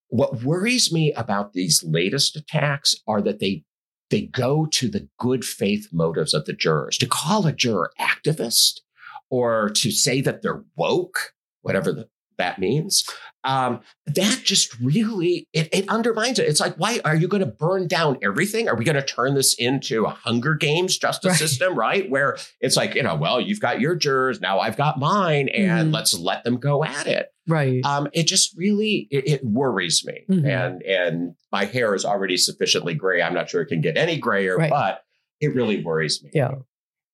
What 0.09 0.43
worries 0.43 0.93
me 0.93 1.13
about 1.13 1.53
these 1.53 1.85
latest 1.87 2.35
attacks 2.35 2.95
are 3.07 3.21
that 3.23 3.41
they 3.41 3.65
they 4.11 4.23
go 4.23 4.65
to 4.65 4.89
the 4.89 5.07
good 5.19 5.45
faith 5.45 5.89
motives 5.93 6.33
of 6.33 6.47
the 6.47 6.55
jurors. 6.55 6.97
To 6.97 7.07
call 7.07 7.47
a 7.47 7.53
juror 7.53 7.93
activist 8.01 8.81
or 9.31 9.71
to 9.71 9.91
say 9.91 10.21
that 10.23 10.43
they're 10.43 10.63
woke, 10.77 11.33
whatever 11.63 11.93
the, 11.93 12.09
that 12.39 12.59
means, 12.61 13.05
um, 13.43 13.81
that 14.07 14.43
just 14.45 14.79
really 14.79 15.49
it, 15.53 15.69
it 15.73 15.89
undermines 15.89 16.39
it. 16.39 16.47
It's 16.49 16.61
like, 16.61 16.77
why 16.77 17.01
are 17.05 17.17
you 17.17 17.27
going 17.27 17.41
to 17.41 17.47
burn 17.47 17.89
down 17.89 18.19
everything? 18.23 18.69
Are 18.69 18.77
we 18.77 18.85
going 18.85 18.95
to 18.97 19.03
turn 19.03 19.35
this 19.35 19.55
into 19.55 20.05
a 20.05 20.11
Hunger 20.11 20.55
Games 20.55 20.97
justice 20.99 21.31
Right. 21.31 21.39
system, 21.39 21.77
right? 21.77 22.09
Where 22.09 22.37
it's 22.61 22.77
like, 22.77 22.95
you 22.95 23.03
know, 23.03 23.17
well, 23.17 23.41
you've 23.41 23.61
got 23.61 23.81
your 23.81 23.97
jurors, 23.97 24.41
now 24.41 24.61
I've 24.61 24.77
got 24.77 24.99
mine, 25.01 25.49
and 25.49 25.91
Mhm. 25.91 25.95
let's 25.95 26.17
let 26.17 26.45
them 26.45 26.59
go 26.59 26.85
at 26.85 27.07
it 27.09 27.27
Right. 27.49 27.85
um, 27.85 28.09
it 28.13 28.29
just 28.29 28.57
really 28.57 29.09
it, 29.11 29.27
it 29.29 29.45
worries 29.45 30.05
me 30.07 30.25
Mhm. 30.31 30.47
and 30.47 30.83
and 30.83 31.35
my 31.51 31.65
hair 31.65 31.95
is 31.97 32.05
already 32.05 32.37
sufficiently 32.37 32.95
gray 32.95 33.21
i'm 33.23 33.33
not 33.35 33.49
sure 33.49 33.63
it 33.63 33.67
can 33.67 33.81
get 33.81 33.97
any 33.97 34.17
grayer 34.19 34.57
Right. 34.57 34.69
but 34.71 35.03
it 35.41 35.55
really 35.55 35.83
worries 35.83 36.23
me 36.23 36.31
Yeah. 36.35 36.57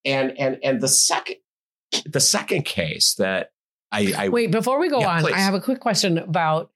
and 0.04 0.36
and 0.38 0.58
and 0.64 0.80
the 0.80 0.88
second 0.88 1.36
the 2.06 2.20
second 2.20 2.64
case 2.64 3.14
that 3.14 3.50
i 3.92 4.12
i 4.16 4.28
Wait, 4.28 4.50
before 4.50 4.78
we 4.78 4.88
go 4.88 5.00
Yeah, 5.00 5.10
on, 5.10 5.22
please. 5.22 5.34
I 5.34 5.38
have 5.38 5.54
a 5.54 5.60
quick 5.60 5.80
question 5.80 6.18
about. 6.18 6.70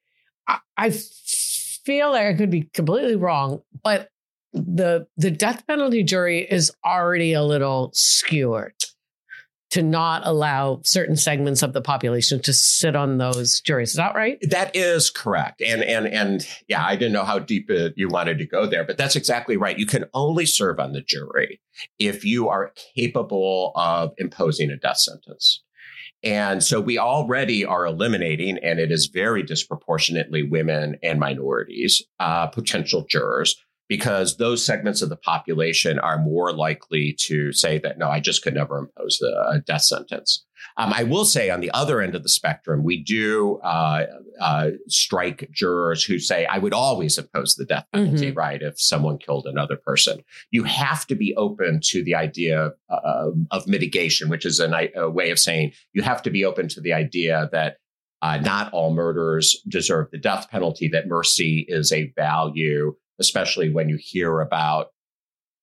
I, 0.47 0.59
I 0.77 0.91
feel 0.91 2.12
like 2.12 2.27
I 2.27 2.35
could 2.35 2.50
be 2.50 2.62
completely 2.73 3.17
wrong, 3.17 3.62
but 3.83 4.09
the 4.53 5.07
the 5.17 5.31
death 5.31 5.67
penalty 5.67 6.03
jury 6.03 6.41
is 6.41 6.73
already 6.85 7.33
a 7.33 7.43
little 7.43 7.91
skewered 7.93 8.75
to 9.71 9.83
not 9.83 10.23
allow 10.25 10.81
certain 10.83 11.17
segments 11.17 11.63
of 11.63 11.73
the 11.75 11.83
population 11.83 12.41
to 12.43 12.53
sit 12.53 12.97
on 12.97 13.19
those 13.19 13.61
juries. 13.61 13.91
Is 13.91 13.97
that 13.97 14.15
right? 14.15 14.39
that 14.51 14.75
is 14.75 15.11
correct 15.11 15.61
and 15.61 15.83
and 15.83 16.07
and 16.07 16.47
yeah 16.69 16.85
i 16.85 16.97
didn't 16.97 17.13
know 17.13 17.25
how 17.25 17.39
deep 17.39 17.71
it, 17.71 17.95
you 17.97 18.09
wanted 18.09 18.39
to 18.39 18.47
go 18.47 18.67
there 18.67 18.85
but 18.85 18.97
that's 18.97 19.17
exactly 19.17 19.57
right 19.57 19.79
you 19.79 19.87
can 19.87 20.05
only 20.15 20.47
serve 20.47 20.79
on 20.81 20.93
the 20.93 21.01
jury 21.01 21.61
if 21.99 22.25
you 22.25 22.49
are 22.49 22.73
capable 22.95 23.73
of 23.77 24.13
imposing 24.19 24.71
a 24.71 24.77
death 24.77 24.99
sentence 24.99 25.63
and 26.23 26.65
so 26.65 26.81
we 26.81 26.99
already 26.99 27.65
are 27.65 27.87
eliminating 27.87 28.59
and 28.59 28.81
it 28.81 28.91
is 28.91 29.07
very 29.07 29.43
disproportionately 29.43 30.43
women 30.43 30.97
and 31.03 31.21
minorities 31.21 32.03
uh, 32.19 32.47
potential 32.47 33.05
jurors 33.09 33.57
because 33.88 34.37
those 34.37 34.64
segments 34.64 35.02
of 35.02 35.09
the 35.09 35.16
population 35.16 35.99
are 35.99 36.18
more 36.18 36.52
likely 36.52 37.14
to 37.18 37.52
say 37.52 37.78
that 37.78 37.99
no 37.99 38.09
i 38.09 38.21
just 38.21 38.42
could 38.42 38.54
never 38.54 38.78
impose 38.78 39.21
a, 39.23 39.57
a 39.57 39.61
death 39.61 39.83
sentence 39.83 40.45
um, 40.76 40.92
I 40.92 41.02
will 41.02 41.25
say 41.25 41.50
on 41.50 41.61
the 41.61 41.71
other 41.73 42.00
end 42.00 42.14
of 42.14 42.23
the 42.23 42.28
spectrum, 42.28 42.85
we 42.85 43.02
do 43.02 43.59
uh, 43.64 44.07
uh, 44.40 44.71
strike 44.87 45.49
jurors 45.50 46.04
who 46.04 46.21
say, 46.21 46.47
I 46.47 46.59
would 46.59 46.73
always 46.73 47.18
impose 47.18 47.57
the 47.57 47.64
death 47.64 47.87
penalty, 47.92 48.30
right? 48.30 48.62
If 48.62 48.80
someone 48.80 49.18
killed 49.18 49.47
another 49.47 49.76
person. 49.76 50.23
You 50.52 50.64
have 50.64 51.04
to 51.09 51.16
be 51.16 51.35
open 51.37 51.80
to 51.85 52.04
the 52.04 52.14
idea 52.14 52.73
uh, 52.88 53.30
of 53.50 53.66
mitigation, 53.66 54.28
which 54.28 54.47
is 54.47 54.61
an, 54.61 54.73
a 54.95 55.11
way 55.11 55.30
of 55.30 55.38
saying 55.40 55.73
you 55.92 56.02
have 56.02 56.23
to 56.23 56.30
be 56.30 56.45
open 56.45 56.68
to 56.68 56.80
the 56.80 56.92
idea 56.92 57.49
that 57.50 57.78
uh, 58.23 58.38
not 58.38 58.73
all 58.73 58.95
murderers 58.95 59.57
deserve 59.66 60.11
the 60.11 60.18
death 60.18 60.49
penalty, 60.50 60.88
that 60.88 61.09
mercy 61.09 61.64
is 61.68 61.92
a 61.92 62.12
value, 62.16 62.95
especially 63.21 63.71
when 63.73 63.89
you 63.89 63.99
hear 64.01 64.41
about 64.41 64.89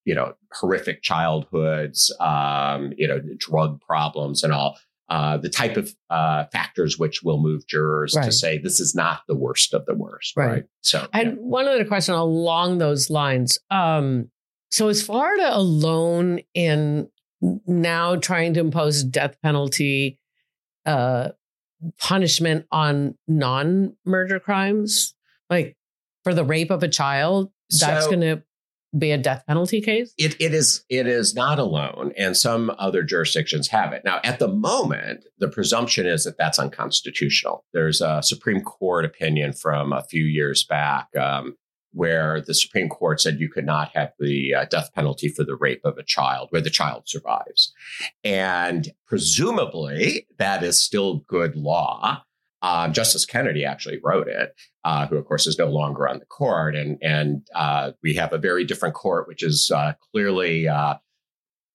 you 0.05 0.13
know 0.15 0.33
horrific 0.53 1.01
childhoods 1.01 2.15
um, 2.19 2.93
you 2.97 3.07
know 3.07 3.19
drug 3.37 3.79
problems 3.81 4.43
and 4.43 4.53
all 4.53 4.77
uh, 5.09 5.37
the 5.37 5.49
type 5.49 5.77
of 5.77 5.93
uh, 6.09 6.45
factors 6.51 6.97
which 6.97 7.21
will 7.21 7.39
move 7.39 7.65
jurors 7.67 8.13
to 8.13 8.31
say 8.31 8.57
this 8.57 8.79
is 8.79 8.95
not 8.95 9.21
the 9.27 9.35
worst 9.35 9.73
of 9.73 9.85
the 9.85 9.93
worst 9.95 10.35
right, 10.35 10.47
Right. 10.47 10.63
so 10.81 11.07
I 11.13 11.21
yeah. 11.21 11.29
one 11.31 11.67
other 11.67 11.85
question 11.85 12.15
along 12.15 12.79
those 12.79 13.09
lines. 13.09 13.59
Um, 13.69 14.29
so 14.71 14.87
is 14.89 15.03
Florida 15.03 15.55
alone 15.55 16.39
in 16.55 17.07
now 17.67 18.15
trying 18.15 18.53
to 18.55 18.59
impose 18.59 19.03
death 19.03 19.37
penalty 19.43 20.17
uh, 20.85 21.29
punishment 21.99 22.65
on 22.71 23.15
non-murder 23.27 24.39
crimes, 24.39 25.13
like 25.49 25.77
for 26.25 26.33
the 26.33 26.43
rape 26.43 26.71
of 26.71 26.83
a 26.83 26.89
child? 26.89 27.51
That's 27.79 28.03
So- 28.03 28.09
going 28.11 28.21
to 28.21 28.43
be 28.97 29.11
a 29.11 29.17
death 29.17 29.43
penalty 29.47 29.81
case? 29.81 30.13
It, 30.17 30.39
it 30.39 30.53
is 30.53 30.83
it 30.89 31.05
is 31.05 31.35
not 31.35 31.59
alone, 31.59 32.13
and 32.17 32.35
some 32.35 32.71
other 32.79 33.03
jurisdictions 33.03 33.67
have 33.69 33.91
it. 33.93 34.03
Now, 34.05 34.19
at 34.23 34.39
the 34.39 34.47
moment, 34.47 35.25
the 35.37 35.49
presumption 35.49 36.05
is 36.05 36.23
that 36.23 36.37
that's 36.37 36.59
unconstitutional. 36.59 37.65
There's 37.73 37.99
a 38.01 38.21
Supreme 38.23 38.61
Court 38.61 39.03
opinion 39.05 39.51
from 39.53 39.91
a 39.93 40.03
few 40.03 40.23
years 40.23 40.63
back 40.63 41.07
um, 41.19 41.55
where 41.91 42.39
the 42.39 42.53
Supreme 42.53 42.87
Court 42.87 43.19
said 43.19 43.39
you 43.39 43.49
could 43.49 43.65
not 43.65 43.91
have 43.95 44.11
the 44.17 44.53
uh, 44.53 44.65
death 44.65 44.91
penalty 44.93 45.27
for 45.27 45.43
the 45.43 45.55
rape 45.57 45.81
of 45.83 45.97
a 45.97 46.03
child 46.03 46.47
where 46.51 46.61
the 46.61 46.69
child 46.69 47.03
survives, 47.05 47.73
and 48.23 48.93
presumably 49.07 50.25
that 50.39 50.63
is 50.63 50.81
still 50.81 51.17
good 51.27 51.55
law. 51.57 52.21
Um, 52.61 52.93
Justice 52.93 53.25
Kennedy 53.25 53.63
actually 53.65 53.99
wrote 54.03 54.27
it, 54.27 54.55
uh, 54.85 55.07
who 55.07 55.17
of 55.17 55.25
course 55.25 55.47
is 55.47 55.57
no 55.57 55.65
longer 55.65 56.07
on 56.07 56.19
the 56.19 56.25
court, 56.27 56.75
and 56.75 56.97
and 57.01 57.45
uh, 57.55 57.91
we 58.03 58.13
have 58.13 58.31
a 58.31 58.37
very 58.37 58.63
different 58.63 58.95
court, 58.95 59.27
which 59.27 59.43
is 59.43 59.71
uh, 59.75 59.93
clearly 60.11 60.67
uh, 60.67 60.95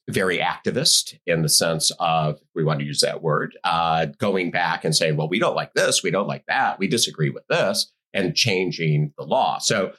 very 0.08 0.38
activist 0.38 1.18
in 1.26 1.42
the 1.42 1.48
sense 1.48 1.92
of 1.98 2.38
we 2.54 2.64
want 2.64 2.80
to 2.80 2.86
use 2.86 3.00
that 3.00 3.22
word, 3.22 3.58
uh, 3.64 4.06
going 4.18 4.50
back 4.50 4.84
and 4.84 4.96
saying, 4.96 5.16
well, 5.16 5.28
we 5.28 5.38
don't 5.38 5.54
like 5.54 5.72
this, 5.74 6.02
we 6.02 6.10
don't 6.10 6.26
like 6.28 6.44
that, 6.48 6.78
we 6.78 6.88
disagree 6.88 7.30
with 7.30 7.46
this, 7.48 7.92
and 8.14 8.34
changing 8.34 9.12
the 9.18 9.24
law. 9.24 9.58
So. 9.58 9.92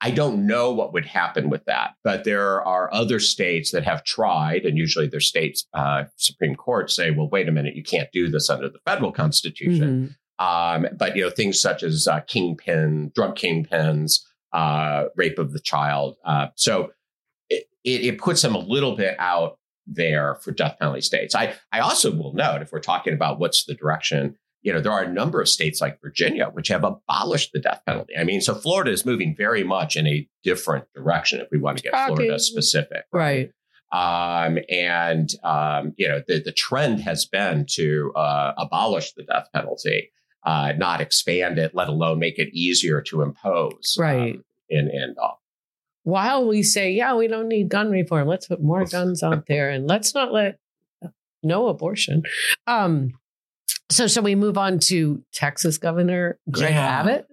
I 0.00 0.12
don't 0.12 0.46
know 0.46 0.70
what 0.70 0.92
would 0.92 1.06
happen 1.06 1.50
with 1.50 1.64
that, 1.64 1.94
but 2.04 2.22
there 2.22 2.64
are 2.64 2.88
other 2.94 3.18
states 3.18 3.72
that 3.72 3.82
have 3.82 4.04
tried, 4.04 4.64
and 4.64 4.78
usually 4.78 5.08
their 5.08 5.18
states 5.18 5.66
uh, 5.74 6.04
Supreme 6.14 6.54
Court 6.54 6.88
say, 6.92 7.10
"Well, 7.10 7.28
wait 7.28 7.48
a 7.48 7.50
minute, 7.50 7.74
you 7.74 7.82
can't 7.82 8.08
do 8.12 8.30
this 8.30 8.48
under 8.48 8.68
the 8.68 8.78
federal 8.86 9.10
Constitution." 9.10 9.88
Mhm. 10.06 10.14
Um, 10.38 10.86
but 10.96 11.16
you 11.16 11.22
know 11.22 11.30
things 11.30 11.60
such 11.60 11.82
as 11.82 12.06
uh, 12.06 12.20
kingpin, 12.20 13.10
drug 13.14 13.36
kingpins, 13.36 14.20
uh, 14.52 15.06
rape 15.16 15.38
of 15.38 15.52
the 15.52 15.60
child. 15.60 16.16
Uh, 16.24 16.48
so 16.54 16.90
it, 17.50 17.66
it, 17.84 18.18
puts 18.18 18.42
them 18.42 18.54
a 18.54 18.58
little 18.58 18.96
bit 18.96 19.16
out 19.18 19.58
there 19.86 20.36
for 20.36 20.52
death 20.52 20.76
penalty 20.78 21.00
states. 21.00 21.34
I 21.34 21.54
I 21.72 21.80
also 21.80 22.14
will 22.14 22.34
note 22.34 22.62
if 22.62 22.72
we're 22.72 22.80
talking 22.80 23.14
about 23.14 23.38
what's 23.38 23.64
the 23.64 23.74
direction. 23.74 24.36
You 24.62 24.72
know, 24.72 24.80
there 24.80 24.92
are 24.92 25.04
a 25.04 25.12
number 25.12 25.40
of 25.40 25.48
states 25.48 25.80
like 25.80 26.00
Virginia 26.00 26.50
which 26.52 26.68
have 26.68 26.84
abolished 26.84 27.52
the 27.52 27.60
death 27.60 27.80
penalty. 27.86 28.14
I 28.18 28.24
mean, 28.24 28.40
so 28.40 28.54
Florida 28.54 28.90
is 28.90 29.06
moving 29.06 29.34
very 29.36 29.62
much 29.62 29.96
in 29.96 30.06
a 30.06 30.28
different 30.42 30.84
direction 30.94 31.40
if 31.40 31.48
we 31.50 31.58
want 31.58 31.78
to 31.78 31.82
get 31.84 31.92
Shocking. 31.92 32.16
Florida 32.16 32.38
specific. 32.38 33.04
Right. 33.12 33.52
Um, 33.92 34.58
and 34.68 35.30
um, 35.44 35.94
you 35.96 36.08
know, 36.08 36.22
the 36.26 36.40
the 36.40 36.52
trend 36.52 37.00
has 37.00 37.24
been 37.24 37.66
to 37.70 38.12
uh, 38.14 38.52
abolish 38.58 39.12
the 39.12 39.22
death 39.22 39.48
penalty, 39.54 40.10
uh, 40.44 40.72
not 40.76 41.00
expand 41.00 41.58
it, 41.58 41.74
let 41.74 41.88
alone 41.88 42.18
make 42.18 42.38
it 42.38 42.48
easier 42.52 43.00
to 43.02 43.22
impose. 43.22 43.96
Right. 43.98 44.34
Um, 44.36 44.44
in 44.68 44.90
in 44.90 45.14
all. 45.20 45.42
While 46.04 46.46
we 46.46 46.62
say, 46.62 46.92
yeah, 46.92 47.14
we 47.14 47.26
don't 47.28 47.48
need 47.48 47.68
gun 47.68 47.90
reform, 47.90 48.28
let's 48.28 48.46
put 48.46 48.62
more 48.62 48.84
guns 48.84 49.22
out 49.22 49.46
there 49.46 49.68
and 49.70 49.86
let's 49.86 50.14
not 50.14 50.32
let 50.32 50.58
no 51.42 51.68
abortion. 51.68 52.22
Um, 52.66 53.12
so 53.90 54.06
shall 54.06 54.22
we 54.22 54.34
move 54.34 54.56
on 54.58 54.78
to 54.80 55.22
Texas 55.32 55.78
Governor 55.78 56.38
Greg 56.50 56.72
Yeah. 56.72 57.00
Abbott? 57.00 57.26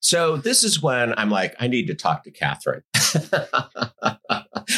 So 0.00 0.36
this 0.36 0.62
is 0.62 0.80
when 0.82 1.12
I'm 1.18 1.30
like, 1.30 1.54
I 1.58 1.66
need 1.66 1.86
to 1.88 1.94
talk 1.94 2.24
to 2.24 2.30
Catherine. 2.30 2.82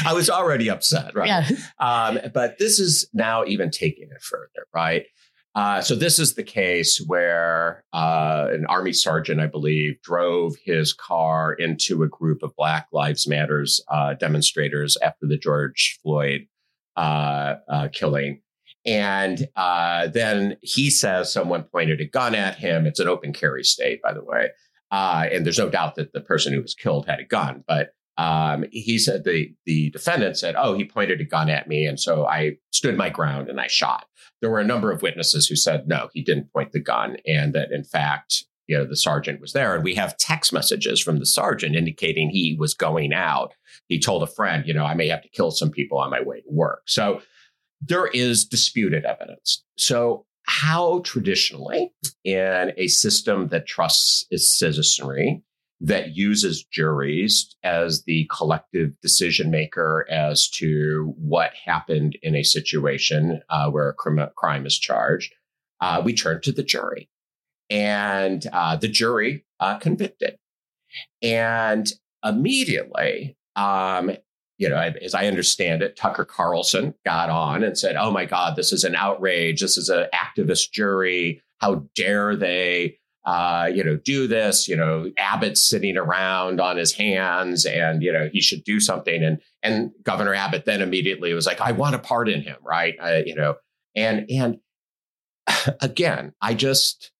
I 0.04 0.12
was 0.14 0.30
already 0.30 0.70
upset, 0.70 1.14
right? 1.14 1.28
Yeah. 1.28 1.48
Um, 1.78 2.18
but 2.32 2.58
this 2.58 2.78
is 2.78 3.08
now 3.12 3.44
even 3.44 3.70
taking 3.70 4.08
it 4.14 4.22
further, 4.22 4.66
right? 4.74 5.06
Uh, 5.54 5.80
so 5.80 5.96
this 5.96 6.18
is 6.18 6.34
the 6.34 6.44
case 6.44 7.02
where 7.06 7.84
uh, 7.92 8.46
an 8.52 8.64
army 8.66 8.92
sergeant, 8.92 9.40
I 9.40 9.46
believe, 9.46 10.00
drove 10.02 10.54
his 10.64 10.92
car 10.92 11.54
into 11.54 12.02
a 12.02 12.08
group 12.08 12.42
of 12.42 12.54
Black 12.56 12.86
Lives 12.92 13.26
Matters 13.26 13.82
uh, 13.88 14.14
demonstrators 14.14 14.96
after 15.02 15.26
the 15.26 15.36
George 15.36 15.98
Floyd 16.02 16.46
uh, 16.96 17.56
uh, 17.68 17.88
killing. 17.92 18.42
And 18.86 19.48
then 20.14 20.56
he 20.62 20.88
says 20.88 21.32
someone 21.32 21.64
pointed 21.64 22.00
a 22.00 22.06
gun 22.06 22.34
at 22.34 22.56
him. 22.56 22.86
It's 22.86 23.00
an 23.00 23.08
open 23.08 23.32
carry 23.32 23.64
state, 23.64 24.00
by 24.02 24.14
the 24.14 24.24
way. 24.24 24.50
And 24.90 25.44
there's 25.44 25.58
no 25.58 25.68
doubt 25.68 25.96
that 25.96 26.12
the 26.12 26.20
person 26.20 26.52
who 26.52 26.62
was 26.62 26.74
killed 26.74 27.06
had 27.06 27.20
a 27.20 27.24
gun, 27.24 27.64
but 27.66 27.90
um, 28.20 28.66
he 28.70 28.98
said 28.98 29.24
the 29.24 29.54
the 29.64 29.88
defendant 29.90 30.36
said, 30.36 30.54
"Oh, 30.58 30.74
he 30.74 30.84
pointed 30.84 31.22
a 31.22 31.24
gun 31.24 31.48
at 31.48 31.68
me, 31.68 31.86
and 31.86 31.98
so 31.98 32.26
I 32.26 32.58
stood 32.70 32.96
my 32.98 33.08
ground 33.08 33.48
and 33.48 33.58
I 33.58 33.66
shot." 33.66 34.04
There 34.40 34.50
were 34.50 34.60
a 34.60 34.64
number 34.64 34.90
of 34.90 35.02
witnesses 35.02 35.46
who 35.46 35.56
said, 35.56 35.86
"No, 35.86 36.08
he 36.12 36.22
didn't 36.22 36.52
point 36.52 36.72
the 36.72 36.80
gun," 36.80 37.16
and 37.26 37.52
that 37.54 37.72
in 37.72 37.84
fact, 37.84 38.44
you 38.66 38.76
know, 38.76 38.84
the 38.84 38.96
sergeant 38.96 39.40
was 39.40 39.52
there. 39.52 39.74
And 39.74 39.84
we 39.84 39.94
have 39.96 40.16
text 40.16 40.52
messages 40.52 41.00
from 41.00 41.18
the 41.18 41.26
sergeant 41.26 41.74
indicating 41.76 42.30
he 42.30 42.56
was 42.58 42.72
going 42.72 43.12
out. 43.12 43.52
He 43.88 43.98
told 43.98 44.22
a 44.22 44.26
friend, 44.28 44.66
"You 44.66 44.74
know, 44.74 44.84
I 44.84 44.94
may 44.94 45.08
have 45.08 45.22
to 45.22 45.28
kill 45.28 45.50
some 45.50 45.70
people 45.70 45.98
on 45.98 46.10
my 46.10 46.20
way 46.20 46.40
to 46.40 46.48
work." 46.48 46.82
So 46.86 47.20
there 47.80 48.06
is 48.08 48.44
disputed 48.44 49.04
evidence. 49.04 49.64
So 49.76 50.26
how 50.44 51.00
traditionally 51.00 51.92
in 52.24 52.72
a 52.76 52.88
system 52.88 53.48
that 53.48 53.66
trusts 53.66 54.26
its 54.30 54.58
citizenry 54.58 55.42
that 55.80 56.16
uses 56.16 56.62
juries 56.64 57.54
as 57.62 58.04
the 58.04 58.28
collective 58.30 58.92
decision 59.00 59.50
maker 59.50 60.06
as 60.10 60.48
to 60.50 61.14
what 61.16 61.52
happened 61.64 62.18
in 62.22 62.34
a 62.34 62.42
situation 62.42 63.40
uh, 63.48 63.70
where 63.70 63.88
a 63.88 63.94
crime, 63.94 64.28
crime 64.36 64.66
is 64.66 64.78
charged, 64.78 65.32
uh, 65.80 66.02
we 66.04 66.12
turn 66.12 66.40
to 66.42 66.52
the 66.52 66.62
jury. 66.62 67.08
And 67.70 68.46
uh, 68.52 68.76
the 68.76 68.88
jury 68.88 69.44
uh, 69.58 69.78
convicted. 69.78 70.36
And 71.22 71.90
immediately, 72.24 73.36
um, 73.56 74.10
you 74.58 74.68
know, 74.68 74.76
as 74.76 75.14
I 75.14 75.26
understand 75.26 75.82
it, 75.82 75.96
Tucker 75.96 76.26
Carlson 76.26 76.94
got 77.06 77.30
on 77.30 77.64
and 77.64 77.78
said, 77.78 77.96
"Oh 77.96 78.10
my 78.10 78.26
God, 78.26 78.56
this 78.56 78.72
is 78.72 78.84
an 78.84 78.94
outrage. 78.94 79.60
This 79.60 79.78
is 79.78 79.88
an 79.88 80.06
activist 80.14 80.72
jury. 80.72 81.42
How 81.60 81.86
dare 81.94 82.36
they, 82.36 82.98
uh, 83.24 83.70
you 83.72 83.84
know, 83.84 83.96
do 83.96 84.26
this? 84.26 84.68
You 84.68 84.76
know, 84.76 85.10
Abbott's 85.18 85.62
sitting 85.62 85.96
around 85.96 86.60
on 86.60 86.76
his 86.76 86.92
hands, 86.92 87.66
and 87.66 88.02
you 88.02 88.12
know 88.12 88.28
he 88.32 88.40
should 88.40 88.64
do 88.64 88.80
something." 88.80 89.22
And 89.22 89.40
and 89.62 89.90
Governor 90.02 90.34
Abbott 90.34 90.64
then 90.64 90.82
immediately 90.82 91.32
was 91.34 91.46
like, 91.46 91.60
"I 91.60 91.72
want 91.72 91.92
to 91.92 91.98
pardon 91.98 92.42
him," 92.42 92.56
right? 92.62 92.94
Uh, 93.00 93.20
you 93.24 93.34
know, 93.34 93.56
and 93.94 94.26
and 94.30 94.58
again, 95.80 96.32
I 96.40 96.54
just 96.54 97.12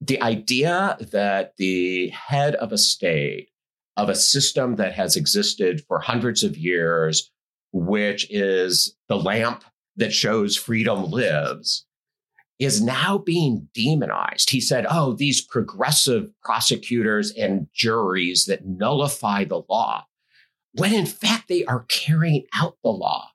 the 0.00 0.20
idea 0.22 0.96
that 1.00 1.54
the 1.56 2.08
head 2.10 2.54
of 2.56 2.72
a 2.72 2.78
state 2.78 3.48
of 3.96 4.08
a 4.08 4.14
system 4.14 4.76
that 4.76 4.92
has 4.92 5.16
existed 5.16 5.82
for 5.88 6.00
hundreds 6.00 6.42
of 6.42 6.56
years, 6.56 7.30
which 7.72 8.26
is 8.30 8.94
the 9.08 9.16
lamp 9.16 9.64
that 9.96 10.12
shows 10.12 10.54
freedom 10.56 11.10
lives, 11.10 11.85
is 12.58 12.82
now 12.82 13.18
being 13.18 13.68
demonized. 13.74 14.50
He 14.50 14.60
said, 14.60 14.86
Oh, 14.88 15.12
these 15.12 15.40
progressive 15.40 16.30
prosecutors 16.42 17.30
and 17.32 17.68
juries 17.74 18.46
that 18.46 18.66
nullify 18.66 19.44
the 19.44 19.62
law, 19.68 20.06
when 20.72 20.94
in 20.94 21.06
fact 21.06 21.48
they 21.48 21.64
are 21.64 21.84
carrying 21.88 22.46
out 22.54 22.76
the 22.82 22.90
law. 22.90 23.30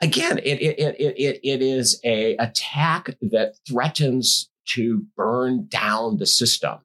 Again, 0.00 0.38
it, 0.38 0.60
it, 0.60 0.78
it, 0.78 0.96
it, 0.98 1.40
it 1.42 1.62
is 1.62 2.00
a 2.04 2.36
attack 2.36 3.16
that 3.22 3.54
threatens 3.66 4.50
to 4.66 5.04
burn 5.16 5.66
down 5.68 6.18
the 6.18 6.26
system. 6.26 6.80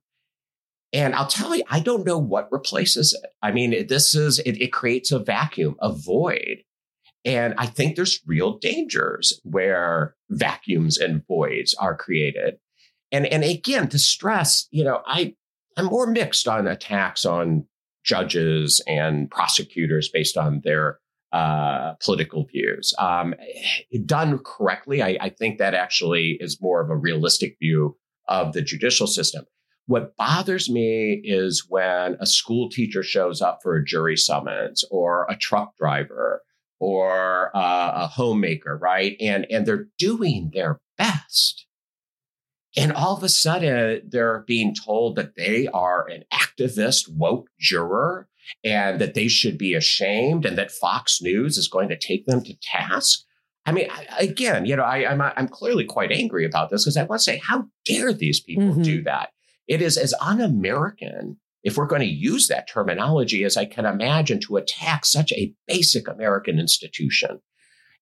And 0.93 1.13
I'll 1.13 1.27
tell 1.27 1.55
you, 1.55 1.63
I 1.69 1.81
don't 1.81 2.05
know 2.05 2.17
what 2.17 2.51
replaces 2.51 3.13
it. 3.13 3.29
I 3.41 3.51
mean, 3.51 3.87
this 3.87 4.15
is, 4.15 4.39
it, 4.39 4.59
it, 4.61 4.71
creates 4.71 5.11
a 5.11 5.19
vacuum, 5.19 5.75
a 5.81 5.91
void. 5.91 6.63
And 7.25 7.53
I 7.57 7.65
think 7.65 7.95
there's 7.95 8.21
real 8.25 8.57
dangers 8.57 9.39
where 9.43 10.15
vacuums 10.29 10.97
and 10.97 11.25
voids 11.27 11.73
are 11.75 11.95
created. 11.95 12.55
And, 13.11 13.25
and 13.25 13.43
again, 13.43 13.89
to 13.89 13.99
stress, 13.99 14.67
you 14.71 14.83
know, 14.83 15.01
I, 15.05 15.35
I'm 15.77 15.85
more 15.85 16.07
mixed 16.07 16.47
on 16.47 16.67
attacks 16.67 17.25
on 17.25 17.65
judges 18.03 18.81
and 18.87 19.29
prosecutors 19.29 20.09
based 20.13 20.37
on 20.37 20.61
their 20.63 20.99
uh, 21.31 21.93
political 22.03 22.45
views. 22.45 22.93
Um, 22.97 23.35
done 24.05 24.39
correctly, 24.39 25.01
I, 25.01 25.17
I 25.19 25.29
think 25.29 25.59
that 25.59 25.73
actually 25.73 26.37
is 26.39 26.61
more 26.61 26.81
of 26.81 26.89
a 26.89 26.95
realistic 26.95 27.57
view 27.59 27.97
of 28.27 28.53
the 28.53 28.61
judicial 28.61 29.07
system. 29.07 29.45
What 29.85 30.15
bothers 30.17 30.69
me 30.69 31.19
is 31.23 31.65
when 31.67 32.15
a 32.19 32.25
school 32.25 32.69
teacher 32.69 33.03
shows 33.03 33.41
up 33.41 33.59
for 33.61 33.75
a 33.75 33.83
jury 33.83 34.17
summons 34.17 34.83
or 34.91 35.25
a 35.29 35.35
truck 35.35 35.75
driver 35.77 36.43
or 36.79 37.55
uh, 37.55 37.91
a 38.03 38.07
homemaker, 38.07 38.77
right? 38.77 39.15
And, 39.19 39.45
and 39.49 39.65
they're 39.65 39.87
doing 39.97 40.51
their 40.53 40.79
best. 40.97 41.65
And 42.77 42.91
all 42.93 43.17
of 43.17 43.23
a 43.23 43.29
sudden, 43.29 44.01
they're 44.07 44.43
being 44.47 44.75
told 44.75 45.15
that 45.15 45.35
they 45.35 45.67
are 45.67 46.07
an 46.07 46.23
activist, 46.31 47.09
woke 47.11 47.49
juror 47.59 48.27
and 48.63 48.99
that 49.01 49.13
they 49.13 49.27
should 49.27 49.57
be 49.57 49.73
ashamed 49.73 50.45
and 50.45 50.57
that 50.57 50.71
Fox 50.71 51.21
News 51.21 51.57
is 51.57 51.67
going 51.67 51.89
to 51.89 51.97
take 51.97 52.25
them 52.25 52.43
to 52.43 52.53
task. 52.61 53.23
I 53.65 53.71
mean, 53.71 53.87
again, 54.17 54.65
you 54.65 54.75
know, 54.75 54.83
I, 54.83 54.99
am 54.99 55.21
I'm, 55.21 55.33
I'm 55.35 55.47
clearly 55.47 55.83
quite 55.83 56.11
angry 56.11 56.45
about 56.45 56.69
this 56.69 56.85
because 56.85 56.97
I 56.97 57.03
want 57.03 57.19
to 57.19 57.23
say, 57.23 57.41
how 57.45 57.65
dare 57.85 58.13
these 58.13 58.39
people 58.39 58.73
Mhm. 58.75 58.83
do 58.83 59.03
that? 59.03 59.29
It 59.67 59.81
is 59.81 59.97
as 59.97 60.13
un-American 60.21 61.37
if 61.63 61.77
we're 61.77 61.87
going 61.87 62.01
to 62.01 62.07
use 62.07 62.47
that 62.47 62.69
terminology, 62.69 63.43
as 63.43 63.57
I 63.57 63.65
can 63.65 63.85
imagine, 63.85 64.39
to 64.41 64.57
attack 64.57 65.05
such 65.05 65.31
a 65.33 65.53
basic 65.67 66.07
American 66.07 66.59
institution. 66.59 67.41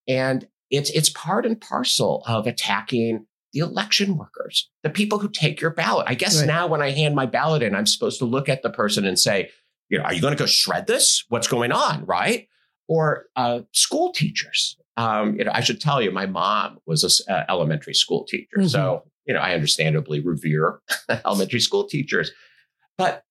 And 0.08 0.48
it's, 0.70 0.90
it's 0.92 1.10
part 1.10 1.46
and 1.46 1.60
parcel 1.60 2.24
of 2.28 2.46
attacking 2.46 3.26
the 3.54 3.60
election 3.60 4.18
workers, 4.18 4.70
the 4.84 4.90
people 4.90 5.20
who 5.20 5.30
take 5.30 5.62
your 5.62 5.72
ballot. 5.72 6.06
I 6.08 6.16
guess 6.16 6.40
right. 6.40 6.48
now 6.48 6.68
when 6.68 6.82
I 6.82 6.92
hand 6.92 7.16
my 7.16 7.26
ballot 7.26 7.64
in, 7.64 7.76
I'm 7.76 7.86
supposed 7.86 8.20
to 8.20 8.26
look 8.26 8.50
at 8.50 8.62
the 8.62 8.70
person 8.70 9.06
and 9.06 9.18
say, 9.18 9.50
you 9.90 9.98
know, 9.98 10.04
are 10.04 10.14
you 10.14 10.22
going 10.22 10.36
to 10.36 10.38
go 10.40 10.46
shred 10.46 10.88
this? 10.88 11.24
What's 11.30 11.48
going 11.48 11.72
on? 11.72 12.06
Right. 12.06 12.48
Or 12.88 13.26
uh, 13.36 13.62
school 13.72 14.12
teachers. 14.12 14.78
Um, 14.98 15.36
you 15.38 15.46
know, 15.46 15.52
I 15.54 15.62
should 15.62 15.80
tell 15.80 16.02
you, 16.02 16.12
my 16.12 16.26
mom 16.26 16.80
was 16.86 17.24
an 17.28 17.34
uh, 17.34 17.46
elementary 17.50 17.94
school 17.94 18.26
teacher. 18.26 18.58
Mm-hmm. 18.58 18.68
So, 18.68 19.04
you 19.26 19.34
know, 19.34 19.40
I 19.40 19.54
understandably 19.54 20.20
revere 20.20 20.80
elementary 21.26 21.60
school 21.60 21.88
teachers. 21.88 22.32
But 22.98 23.24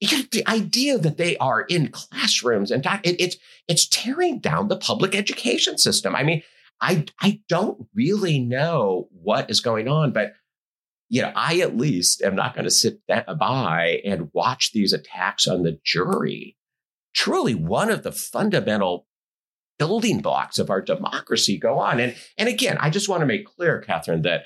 the 0.00 0.44
idea 0.46 0.98
that 0.98 1.16
they 1.16 1.36
are 1.38 1.62
in 1.62 1.88
classrooms 1.88 2.70
and 2.70 2.84
it, 3.02 3.20
it's 3.20 3.36
it's 3.68 3.88
tearing 3.88 4.38
down 4.38 4.68
the 4.68 4.76
public 4.76 5.14
education 5.14 5.78
system. 5.78 6.14
I 6.14 6.22
mean, 6.22 6.42
I 6.80 7.06
I 7.20 7.40
don't 7.48 7.86
really 7.94 8.38
know 8.38 9.08
what 9.12 9.50
is 9.50 9.60
going 9.60 9.88
on, 9.88 10.12
but 10.12 10.34
you 11.08 11.22
know, 11.22 11.32
I 11.34 11.60
at 11.60 11.76
least 11.76 12.20
am 12.22 12.34
not 12.34 12.54
going 12.54 12.64
to 12.64 12.70
sit 12.70 13.00
by 13.06 14.00
and 14.04 14.30
watch 14.32 14.72
these 14.72 14.92
attacks 14.92 15.46
on 15.46 15.62
the 15.62 15.78
jury. 15.84 16.56
Truly, 17.14 17.54
one 17.54 17.90
of 17.90 18.02
the 18.02 18.12
fundamental 18.12 19.06
building 19.78 20.20
blocks 20.20 20.58
of 20.58 20.70
our 20.70 20.80
democracy 20.82 21.58
go 21.58 21.78
on. 21.78 22.00
And 22.00 22.16
and 22.36 22.48
again, 22.48 22.76
I 22.80 22.90
just 22.90 23.08
want 23.08 23.20
to 23.20 23.26
make 23.26 23.46
clear, 23.46 23.80
Catherine, 23.80 24.22
that 24.22 24.42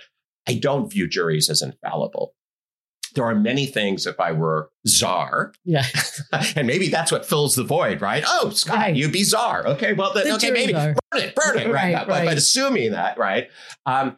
I 0.47 0.55
don't 0.55 0.91
view 0.91 1.09
juries 1.09 1.49
as 1.51 1.63
infallible 1.63 2.35
there 3.15 3.25
are 3.25 3.35
many 3.35 3.67
things 3.67 4.07
if 4.07 4.19
I 4.21 4.33
were 4.33 4.71
czar. 4.87 5.53
Yeah. 5.65 5.85
and 6.57 6.67
maybe 6.67 6.89
that's 6.89 7.13
what 7.13 7.27
fills 7.27 7.55
the 7.55 7.65
void, 7.65 8.01
right? 8.01 8.25
Oh, 8.27 8.51
Scott, 8.51 8.77
right. 8.77 8.97
you'd 8.97 9.13
be 9.13 9.25
czar. 9.25 9.67
Okay, 9.67 9.93
well, 9.93 10.13
then, 10.13 10.33
okay, 10.35 10.51
maybe 10.51 10.73
burn 10.73 10.97
it, 11.15 11.35
burn 11.35 11.59
it, 11.59 11.67
right? 11.67 11.95
right, 11.95 12.07
but, 12.07 12.25
but, 12.25 12.37
assuming 12.37 12.93
that, 12.93 13.19
right? 13.19 13.49
Um, 13.87 14.17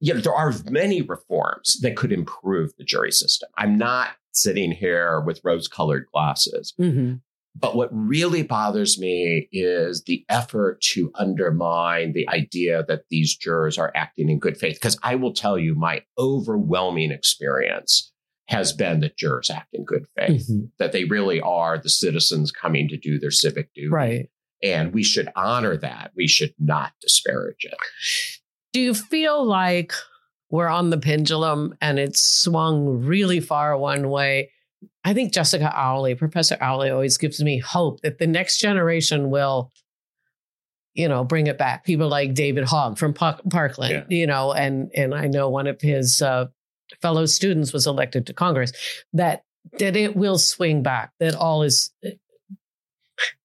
you 0.00 0.14
know, 0.14 0.20
there 0.20 0.34
are 0.34 0.52
many 0.70 1.02
reforms 1.02 1.78
that 1.80 1.96
could 1.96 2.12
improve 2.12 2.72
the 2.76 2.84
jury 2.84 3.12
system. 3.12 3.48
I'm 3.56 3.78
not 3.78 4.10
sitting 4.32 4.72
here 4.72 5.20
with 5.20 5.40
rose 5.44 5.68
colored 5.68 6.06
glasses. 6.12 6.74
Mm-hmm. 6.80 7.14
But 7.56 7.76
what 7.76 7.88
really 7.92 8.42
bothers 8.42 8.98
me 8.98 9.48
is 9.52 10.02
the 10.02 10.24
effort 10.28 10.80
to 10.92 11.12
undermine 11.14 12.12
the 12.12 12.28
idea 12.28 12.84
that 12.88 13.04
these 13.10 13.36
jurors 13.36 13.78
are 13.78 13.92
acting 13.94 14.28
in 14.28 14.40
good 14.40 14.56
faith. 14.56 14.74
Because 14.74 14.98
I 15.04 15.14
will 15.14 15.32
tell 15.32 15.56
you, 15.56 15.76
my 15.76 16.02
overwhelming 16.18 17.12
experience 17.12 18.12
has 18.48 18.72
been 18.72 19.00
that 19.00 19.16
jurors 19.16 19.50
act 19.50 19.68
in 19.72 19.84
good 19.84 20.04
faith, 20.16 20.48
mm-hmm. 20.50 20.66
that 20.78 20.92
they 20.92 21.04
really 21.04 21.40
are 21.40 21.78
the 21.78 21.88
citizens 21.88 22.50
coming 22.50 22.88
to 22.88 22.96
do 22.96 23.18
their 23.18 23.30
civic 23.30 23.72
duty. 23.74 23.88
Right. 23.88 24.30
And 24.62 24.92
we 24.92 25.02
should 25.02 25.28
honor 25.34 25.76
that. 25.78 26.12
We 26.16 26.26
should 26.26 26.54
not 26.58 26.92
disparage 27.00 27.64
it. 27.64 27.74
Do 28.72 28.80
you 28.80 28.94
feel 28.94 29.44
like 29.44 29.92
we're 30.50 30.68
on 30.68 30.90
the 30.90 30.98
pendulum 30.98 31.74
and 31.80 31.98
it's 31.98 32.22
swung 32.22 33.04
really 33.04 33.40
far 33.40 33.76
one 33.78 34.08
way? 34.08 34.50
I 35.04 35.14
think 35.14 35.32
Jessica 35.32 35.72
Owley, 35.74 36.14
Professor 36.14 36.56
Owley, 36.60 36.90
always 36.90 37.18
gives 37.18 37.42
me 37.42 37.58
hope 37.58 38.00
that 38.00 38.18
the 38.18 38.26
next 38.26 38.58
generation 38.58 39.30
will, 39.30 39.70
you 40.94 41.08
know, 41.08 41.24
bring 41.24 41.46
it 41.46 41.58
back. 41.58 41.84
People 41.84 42.08
like 42.08 42.34
David 42.34 42.64
Hogg 42.64 42.98
from 42.98 43.12
Parkland, 43.14 44.06
yeah. 44.08 44.16
you 44.16 44.26
know, 44.26 44.52
and 44.52 44.90
and 44.94 45.14
I 45.14 45.26
know 45.26 45.48
one 45.50 45.66
of 45.66 45.80
his 45.80 46.22
uh, 46.22 46.46
fellow 47.00 47.26
students 47.26 47.72
was 47.72 47.86
elected 47.86 48.26
to 48.26 48.32
Congress, 48.32 48.72
that 49.12 49.44
that 49.78 49.96
it 49.96 50.16
will 50.16 50.38
swing 50.38 50.82
back, 50.82 51.12
that 51.20 51.34
all 51.34 51.62
is 51.62 51.90
uh, 52.06 52.10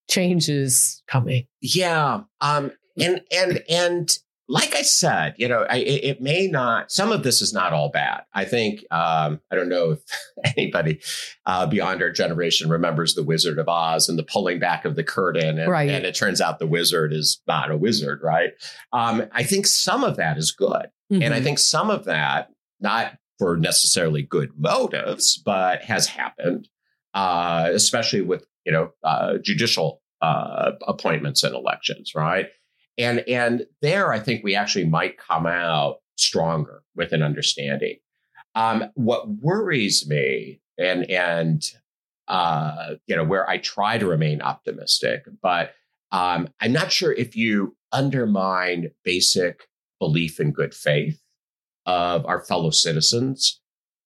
change 0.09 0.49
is 0.49 1.01
coming. 1.07 1.45
Yeah. 1.61 2.21
Um, 2.41 2.71
and 2.97 3.21
and 3.31 3.63
and 3.69 4.17
like 4.51 4.75
I 4.75 4.81
said, 4.81 5.35
you 5.37 5.47
know, 5.47 5.63
I, 5.69 5.77
it, 5.77 6.21
may 6.21 6.47
not. 6.47 6.91
Some 6.91 7.11
of 7.11 7.21
this 7.21 7.39
is 7.39 7.53
not 7.53 7.71
all 7.71 7.89
bad. 7.89 8.23
I 8.33 8.45
think 8.45 8.79
um, 8.89 9.39
I 9.51 9.55
don't 9.55 9.69
know 9.69 9.91
if 9.91 9.99
anybody 10.57 11.01
uh, 11.45 11.67
beyond 11.67 12.01
our 12.01 12.09
generation 12.09 12.67
remembers 12.67 13.13
the 13.13 13.23
Wizard 13.23 13.59
of 13.59 13.69
Oz 13.69 14.09
and 14.09 14.17
the 14.17 14.23
pulling 14.23 14.57
back 14.57 14.85
of 14.85 14.95
the 14.95 15.03
curtain, 15.03 15.59
and, 15.59 15.69
right. 15.69 15.87
and 15.87 16.03
it 16.03 16.15
turns 16.15 16.41
out 16.41 16.57
the 16.57 16.65
wizard 16.65 17.13
is 17.13 17.39
not 17.47 17.69
a 17.69 17.77
wizard, 17.77 18.21
right? 18.23 18.53
Um, 18.91 19.27
I 19.31 19.43
think 19.43 19.67
some 19.67 20.03
of 20.03 20.17
that 20.17 20.39
is 20.39 20.51
good, 20.51 20.89
mm-hmm. 21.13 21.21
and 21.21 21.31
I 21.31 21.37
mm-hmm. 21.37 21.45
think 21.45 21.59
some 21.59 21.91
of 21.91 22.05
that, 22.05 22.49
not 22.79 23.19
for 23.39 23.57
necessarily 23.57 24.21
good 24.21 24.51
motives, 24.57 25.41
but 25.43 25.81
has 25.83 26.07
happened, 26.07 26.67
uh, 27.13 27.69
especially 27.71 28.21
with 28.21 28.45
you 28.65 28.71
know 28.71 28.91
uh, 29.03 29.37
judicial 29.41 30.01
uh, 30.21 30.71
appointments 30.87 31.43
and 31.43 31.55
elections, 31.55 32.13
right? 32.13 32.47
And 32.97 33.21
and 33.27 33.65
there, 33.81 34.13
I 34.13 34.19
think 34.19 34.43
we 34.43 34.55
actually 34.55 34.85
might 34.85 35.17
come 35.17 35.47
out 35.47 35.99
stronger 36.17 36.83
with 36.95 37.13
an 37.13 37.23
understanding. 37.23 37.95
Um, 38.55 38.91
what 38.95 39.29
worries 39.29 40.05
me, 40.07 40.61
and 40.77 41.09
and 41.09 41.63
uh, 42.27 42.95
you 43.07 43.15
know, 43.15 43.23
where 43.23 43.49
I 43.49 43.57
try 43.57 43.97
to 43.97 44.05
remain 44.05 44.41
optimistic, 44.41 45.23
but 45.41 45.73
um, 46.11 46.49
I'm 46.59 46.73
not 46.73 46.91
sure 46.91 47.11
if 47.11 47.35
you 47.35 47.75
undermine 47.91 48.91
basic 49.03 49.67
belief 49.99 50.39
in 50.39 50.51
good 50.51 50.73
faith 50.73 51.19
of 51.89 52.23
our 52.27 52.45
fellow 52.45 52.69
citizens. 52.69 53.59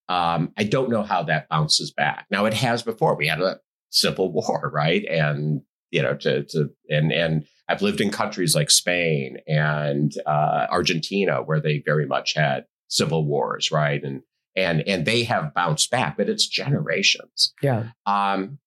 Um, 0.07 0.53
I 0.57 0.63
don't 0.63 0.89
know 0.89 1.03
how 1.03 1.23
that 1.23 1.49
bounces 1.49 1.91
back. 1.91 2.25
Now 2.31 2.45
it 2.45 2.53
has 2.53 2.81
before. 2.81 3.15
We 3.15 3.27
had 3.27 3.41
a 3.41 3.59
civil 3.89 4.31
war, 4.31 4.71
right? 4.73 5.03
And 5.05 5.61
you 5.91 6.01
know, 6.01 6.15
to 6.15 6.43
to 6.45 6.69
and 6.89 7.11
and 7.11 7.45
I've 7.67 7.81
lived 7.81 7.99
in 7.99 8.09
countries 8.09 8.55
like 8.55 8.71
Spain 8.71 9.37
and 9.47 10.13
uh, 10.25 10.67
Argentina 10.69 11.43
where 11.43 11.59
they 11.59 11.83
very 11.85 12.05
much 12.05 12.33
had 12.35 12.65
civil 12.87 13.25
wars, 13.25 13.69
right? 13.69 14.01
And 14.01 14.21
and 14.55 14.81
and 14.87 15.05
they 15.05 15.23
have 15.23 15.53
bounced 15.53 15.91
back, 15.91 16.15
but 16.15 16.29
it's 16.29 16.47
generations. 16.47 17.53
Yeah. 17.61 17.89
Um, 18.05 18.59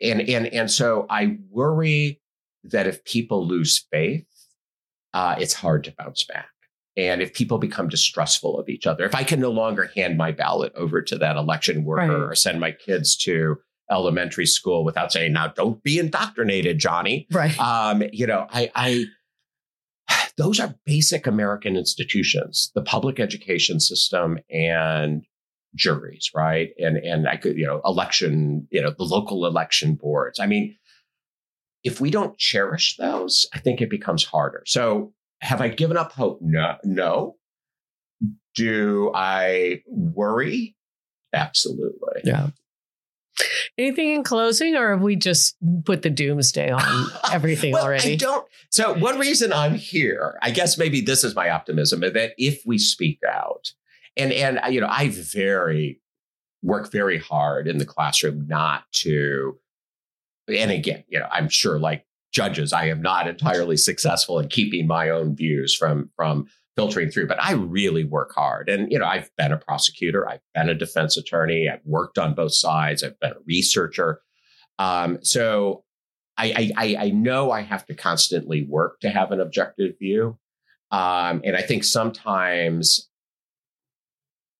and 0.00 0.20
and 0.22 0.46
and 0.48 0.70
so 0.70 1.06
I 1.08 1.38
worry 1.50 2.20
that 2.64 2.88
if 2.88 3.04
people 3.04 3.46
lose 3.46 3.86
faith, 3.92 4.26
uh, 5.12 5.36
it's 5.38 5.54
hard 5.54 5.84
to 5.84 5.94
bounce 5.96 6.24
back. 6.24 6.48
And 6.96 7.22
if 7.22 7.34
people 7.34 7.58
become 7.58 7.88
distrustful 7.88 8.58
of 8.58 8.68
each 8.68 8.86
other, 8.86 9.04
if 9.04 9.14
I 9.14 9.24
can 9.24 9.40
no 9.40 9.50
longer 9.50 9.90
hand 9.96 10.16
my 10.16 10.30
ballot 10.30 10.72
over 10.76 11.02
to 11.02 11.18
that 11.18 11.36
election 11.36 11.84
worker 11.84 12.20
right. 12.20 12.30
or 12.30 12.34
send 12.34 12.60
my 12.60 12.70
kids 12.70 13.16
to 13.18 13.56
elementary 13.90 14.46
school 14.46 14.84
without 14.84 15.12
saying, 15.12 15.32
now 15.32 15.48
don't 15.48 15.82
be 15.82 15.98
indoctrinated, 15.98 16.78
Johnny. 16.78 17.26
Right. 17.32 17.58
Um, 17.58 18.04
you 18.12 18.26
know, 18.26 18.46
I, 18.50 18.70
I, 18.74 19.06
those 20.36 20.60
are 20.60 20.74
basic 20.86 21.26
American 21.26 21.76
institutions, 21.76 22.70
the 22.74 22.82
public 22.82 23.18
education 23.18 23.80
system 23.80 24.38
and 24.48 25.24
juries, 25.74 26.30
right? 26.34 26.70
And, 26.78 26.96
and 26.98 27.28
I 27.28 27.36
could, 27.36 27.56
you 27.56 27.66
know, 27.66 27.80
election, 27.84 28.68
you 28.70 28.80
know, 28.80 28.94
the 28.96 29.04
local 29.04 29.46
election 29.46 29.96
boards. 29.96 30.38
I 30.38 30.46
mean, 30.46 30.76
if 31.82 32.00
we 32.00 32.10
don't 32.10 32.38
cherish 32.38 32.96
those, 32.96 33.46
I 33.52 33.58
think 33.58 33.80
it 33.80 33.90
becomes 33.90 34.24
harder. 34.24 34.62
So 34.66 35.12
have 35.44 35.60
I 35.60 35.68
given 35.68 35.96
up 35.96 36.12
hope? 36.12 36.38
No. 36.40 36.76
No. 36.84 37.36
Do 38.54 39.12
I 39.14 39.82
worry? 39.86 40.74
Absolutely. 41.34 42.22
Yeah. 42.24 42.48
Anything 43.76 44.12
in 44.12 44.22
closing, 44.22 44.76
or 44.76 44.92
have 44.92 45.02
we 45.02 45.16
just 45.16 45.56
put 45.84 46.02
the 46.02 46.10
doomsday 46.10 46.70
on 46.70 47.06
everything 47.32 47.72
well, 47.72 47.84
already? 47.84 48.12
I 48.12 48.16
don't. 48.16 48.46
So, 48.70 48.94
one 48.94 49.18
reason 49.18 49.52
I'm 49.52 49.74
here, 49.74 50.38
I 50.40 50.50
guess 50.52 50.78
maybe 50.78 51.00
this 51.00 51.24
is 51.24 51.34
my 51.34 51.50
optimism, 51.50 52.00
that 52.00 52.32
if 52.38 52.62
we 52.64 52.78
speak 52.78 53.18
out, 53.28 53.72
and 54.16 54.32
and 54.32 54.60
you 54.72 54.80
know, 54.80 54.86
I 54.88 55.08
very 55.08 56.00
work 56.62 56.92
very 56.92 57.18
hard 57.18 57.66
in 57.66 57.78
the 57.78 57.84
classroom 57.84 58.46
not 58.46 58.84
to, 58.92 59.58
and 60.46 60.70
again, 60.70 61.02
you 61.08 61.18
know, 61.18 61.28
I'm 61.30 61.48
sure 61.48 61.80
like 61.80 62.06
judges. 62.34 62.72
I 62.72 62.86
am 62.86 63.00
not 63.00 63.28
entirely 63.28 63.76
successful 63.76 64.38
in 64.40 64.48
keeping 64.48 64.86
my 64.86 65.08
own 65.08 65.34
views 65.34 65.74
from 65.74 66.10
from 66.16 66.46
filtering 66.76 67.08
through, 67.08 67.28
but 67.28 67.40
I 67.40 67.52
really 67.52 68.02
work 68.04 68.34
hard. 68.34 68.68
And 68.68 68.90
you 68.90 68.98
know, 68.98 69.06
I've 69.06 69.30
been 69.38 69.52
a 69.52 69.56
prosecutor, 69.56 70.28
I've 70.28 70.40
been 70.54 70.68
a 70.68 70.74
defense 70.74 71.16
attorney, 71.16 71.68
I've 71.72 71.84
worked 71.84 72.18
on 72.18 72.34
both 72.34 72.52
sides, 72.52 73.02
I've 73.02 73.18
been 73.20 73.30
a 73.30 73.44
researcher. 73.46 74.20
Um, 74.78 75.18
so 75.22 75.84
I, 76.36 76.72
I, 76.76 76.96
I 76.98 77.10
know 77.10 77.52
I 77.52 77.60
have 77.60 77.86
to 77.86 77.94
constantly 77.94 78.66
work 78.68 78.98
to 79.00 79.10
have 79.10 79.30
an 79.30 79.40
objective 79.40 79.94
view, 80.00 80.36
um, 80.90 81.42
and 81.44 81.56
I 81.56 81.62
think 81.62 81.84
sometimes 81.84 83.08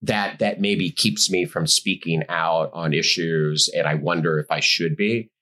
that 0.02 0.38
that 0.38 0.60
maybe 0.60 0.92
keeps 0.92 1.28
me 1.28 1.46
from 1.46 1.66
speaking 1.66 2.22
out 2.28 2.70
on 2.72 2.94
issues, 2.94 3.68
and 3.76 3.88
I 3.88 3.94
wonder 3.94 4.38
if 4.38 4.46
I 4.50 4.60
should 4.60 4.96
be 4.96 5.32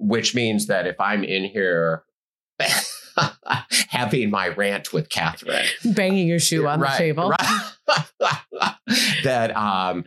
which 0.00 0.34
means 0.34 0.66
that 0.66 0.86
if 0.86 0.98
I'm 0.98 1.22
in 1.22 1.44
here 1.44 2.04
having 3.88 4.30
my 4.30 4.48
rant 4.48 4.92
with 4.92 5.10
Catherine, 5.10 5.66
banging 5.84 6.26
your 6.26 6.40
shoe 6.40 6.66
on 6.66 6.80
right, 6.80 6.92
the 6.92 6.98
table, 6.98 7.30
right, 7.30 8.74
that 9.24 9.56
um, 9.56 10.04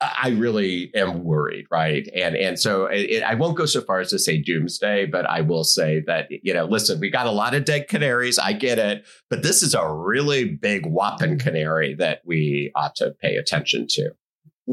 I 0.00 0.30
really 0.30 0.90
am 0.94 1.24
worried, 1.24 1.66
right? 1.70 2.08
And 2.14 2.36
and 2.36 2.58
so 2.58 2.86
it, 2.86 3.22
I 3.22 3.34
won't 3.34 3.56
go 3.56 3.66
so 3.66 3.80
far 3.80 4.00
as 4.00 4.10
to 4.10 4.18
say 4.18 4.40
doomsday, 4.40 5.06
but 5.06 5.26
I 5.26 5.40
will 5.40 5.64
say 5.64 6.02
that 6.06 6.28
you 6.30 6.54
know, 6.54 6.66
listen, 6.66 7.00
we 7.00 7.10
got 7.10 7.26
a 7.26 7.30
lot 7.30 7.54
of 7.54 7.64
dead 7.64 7.88
canaries. 7.88 8.38
I 8.38 8.52
get 8.52 8.78
it, 8.78 9.06
but 9.28 9.42
this 9.42 9.62
is 9.62 9.74
a 9.74 9.90
really 9.90 10.44
big 10.44 10.86
whopping 10.86 11.38
canary 11.38 11.94
that 11.94 12.20
we 12.24 12.70
ought 12.74 12.94
to 12.96 13.14
pay 13.20 13.36
attention 13.36 13.86
to. 13.90 14.10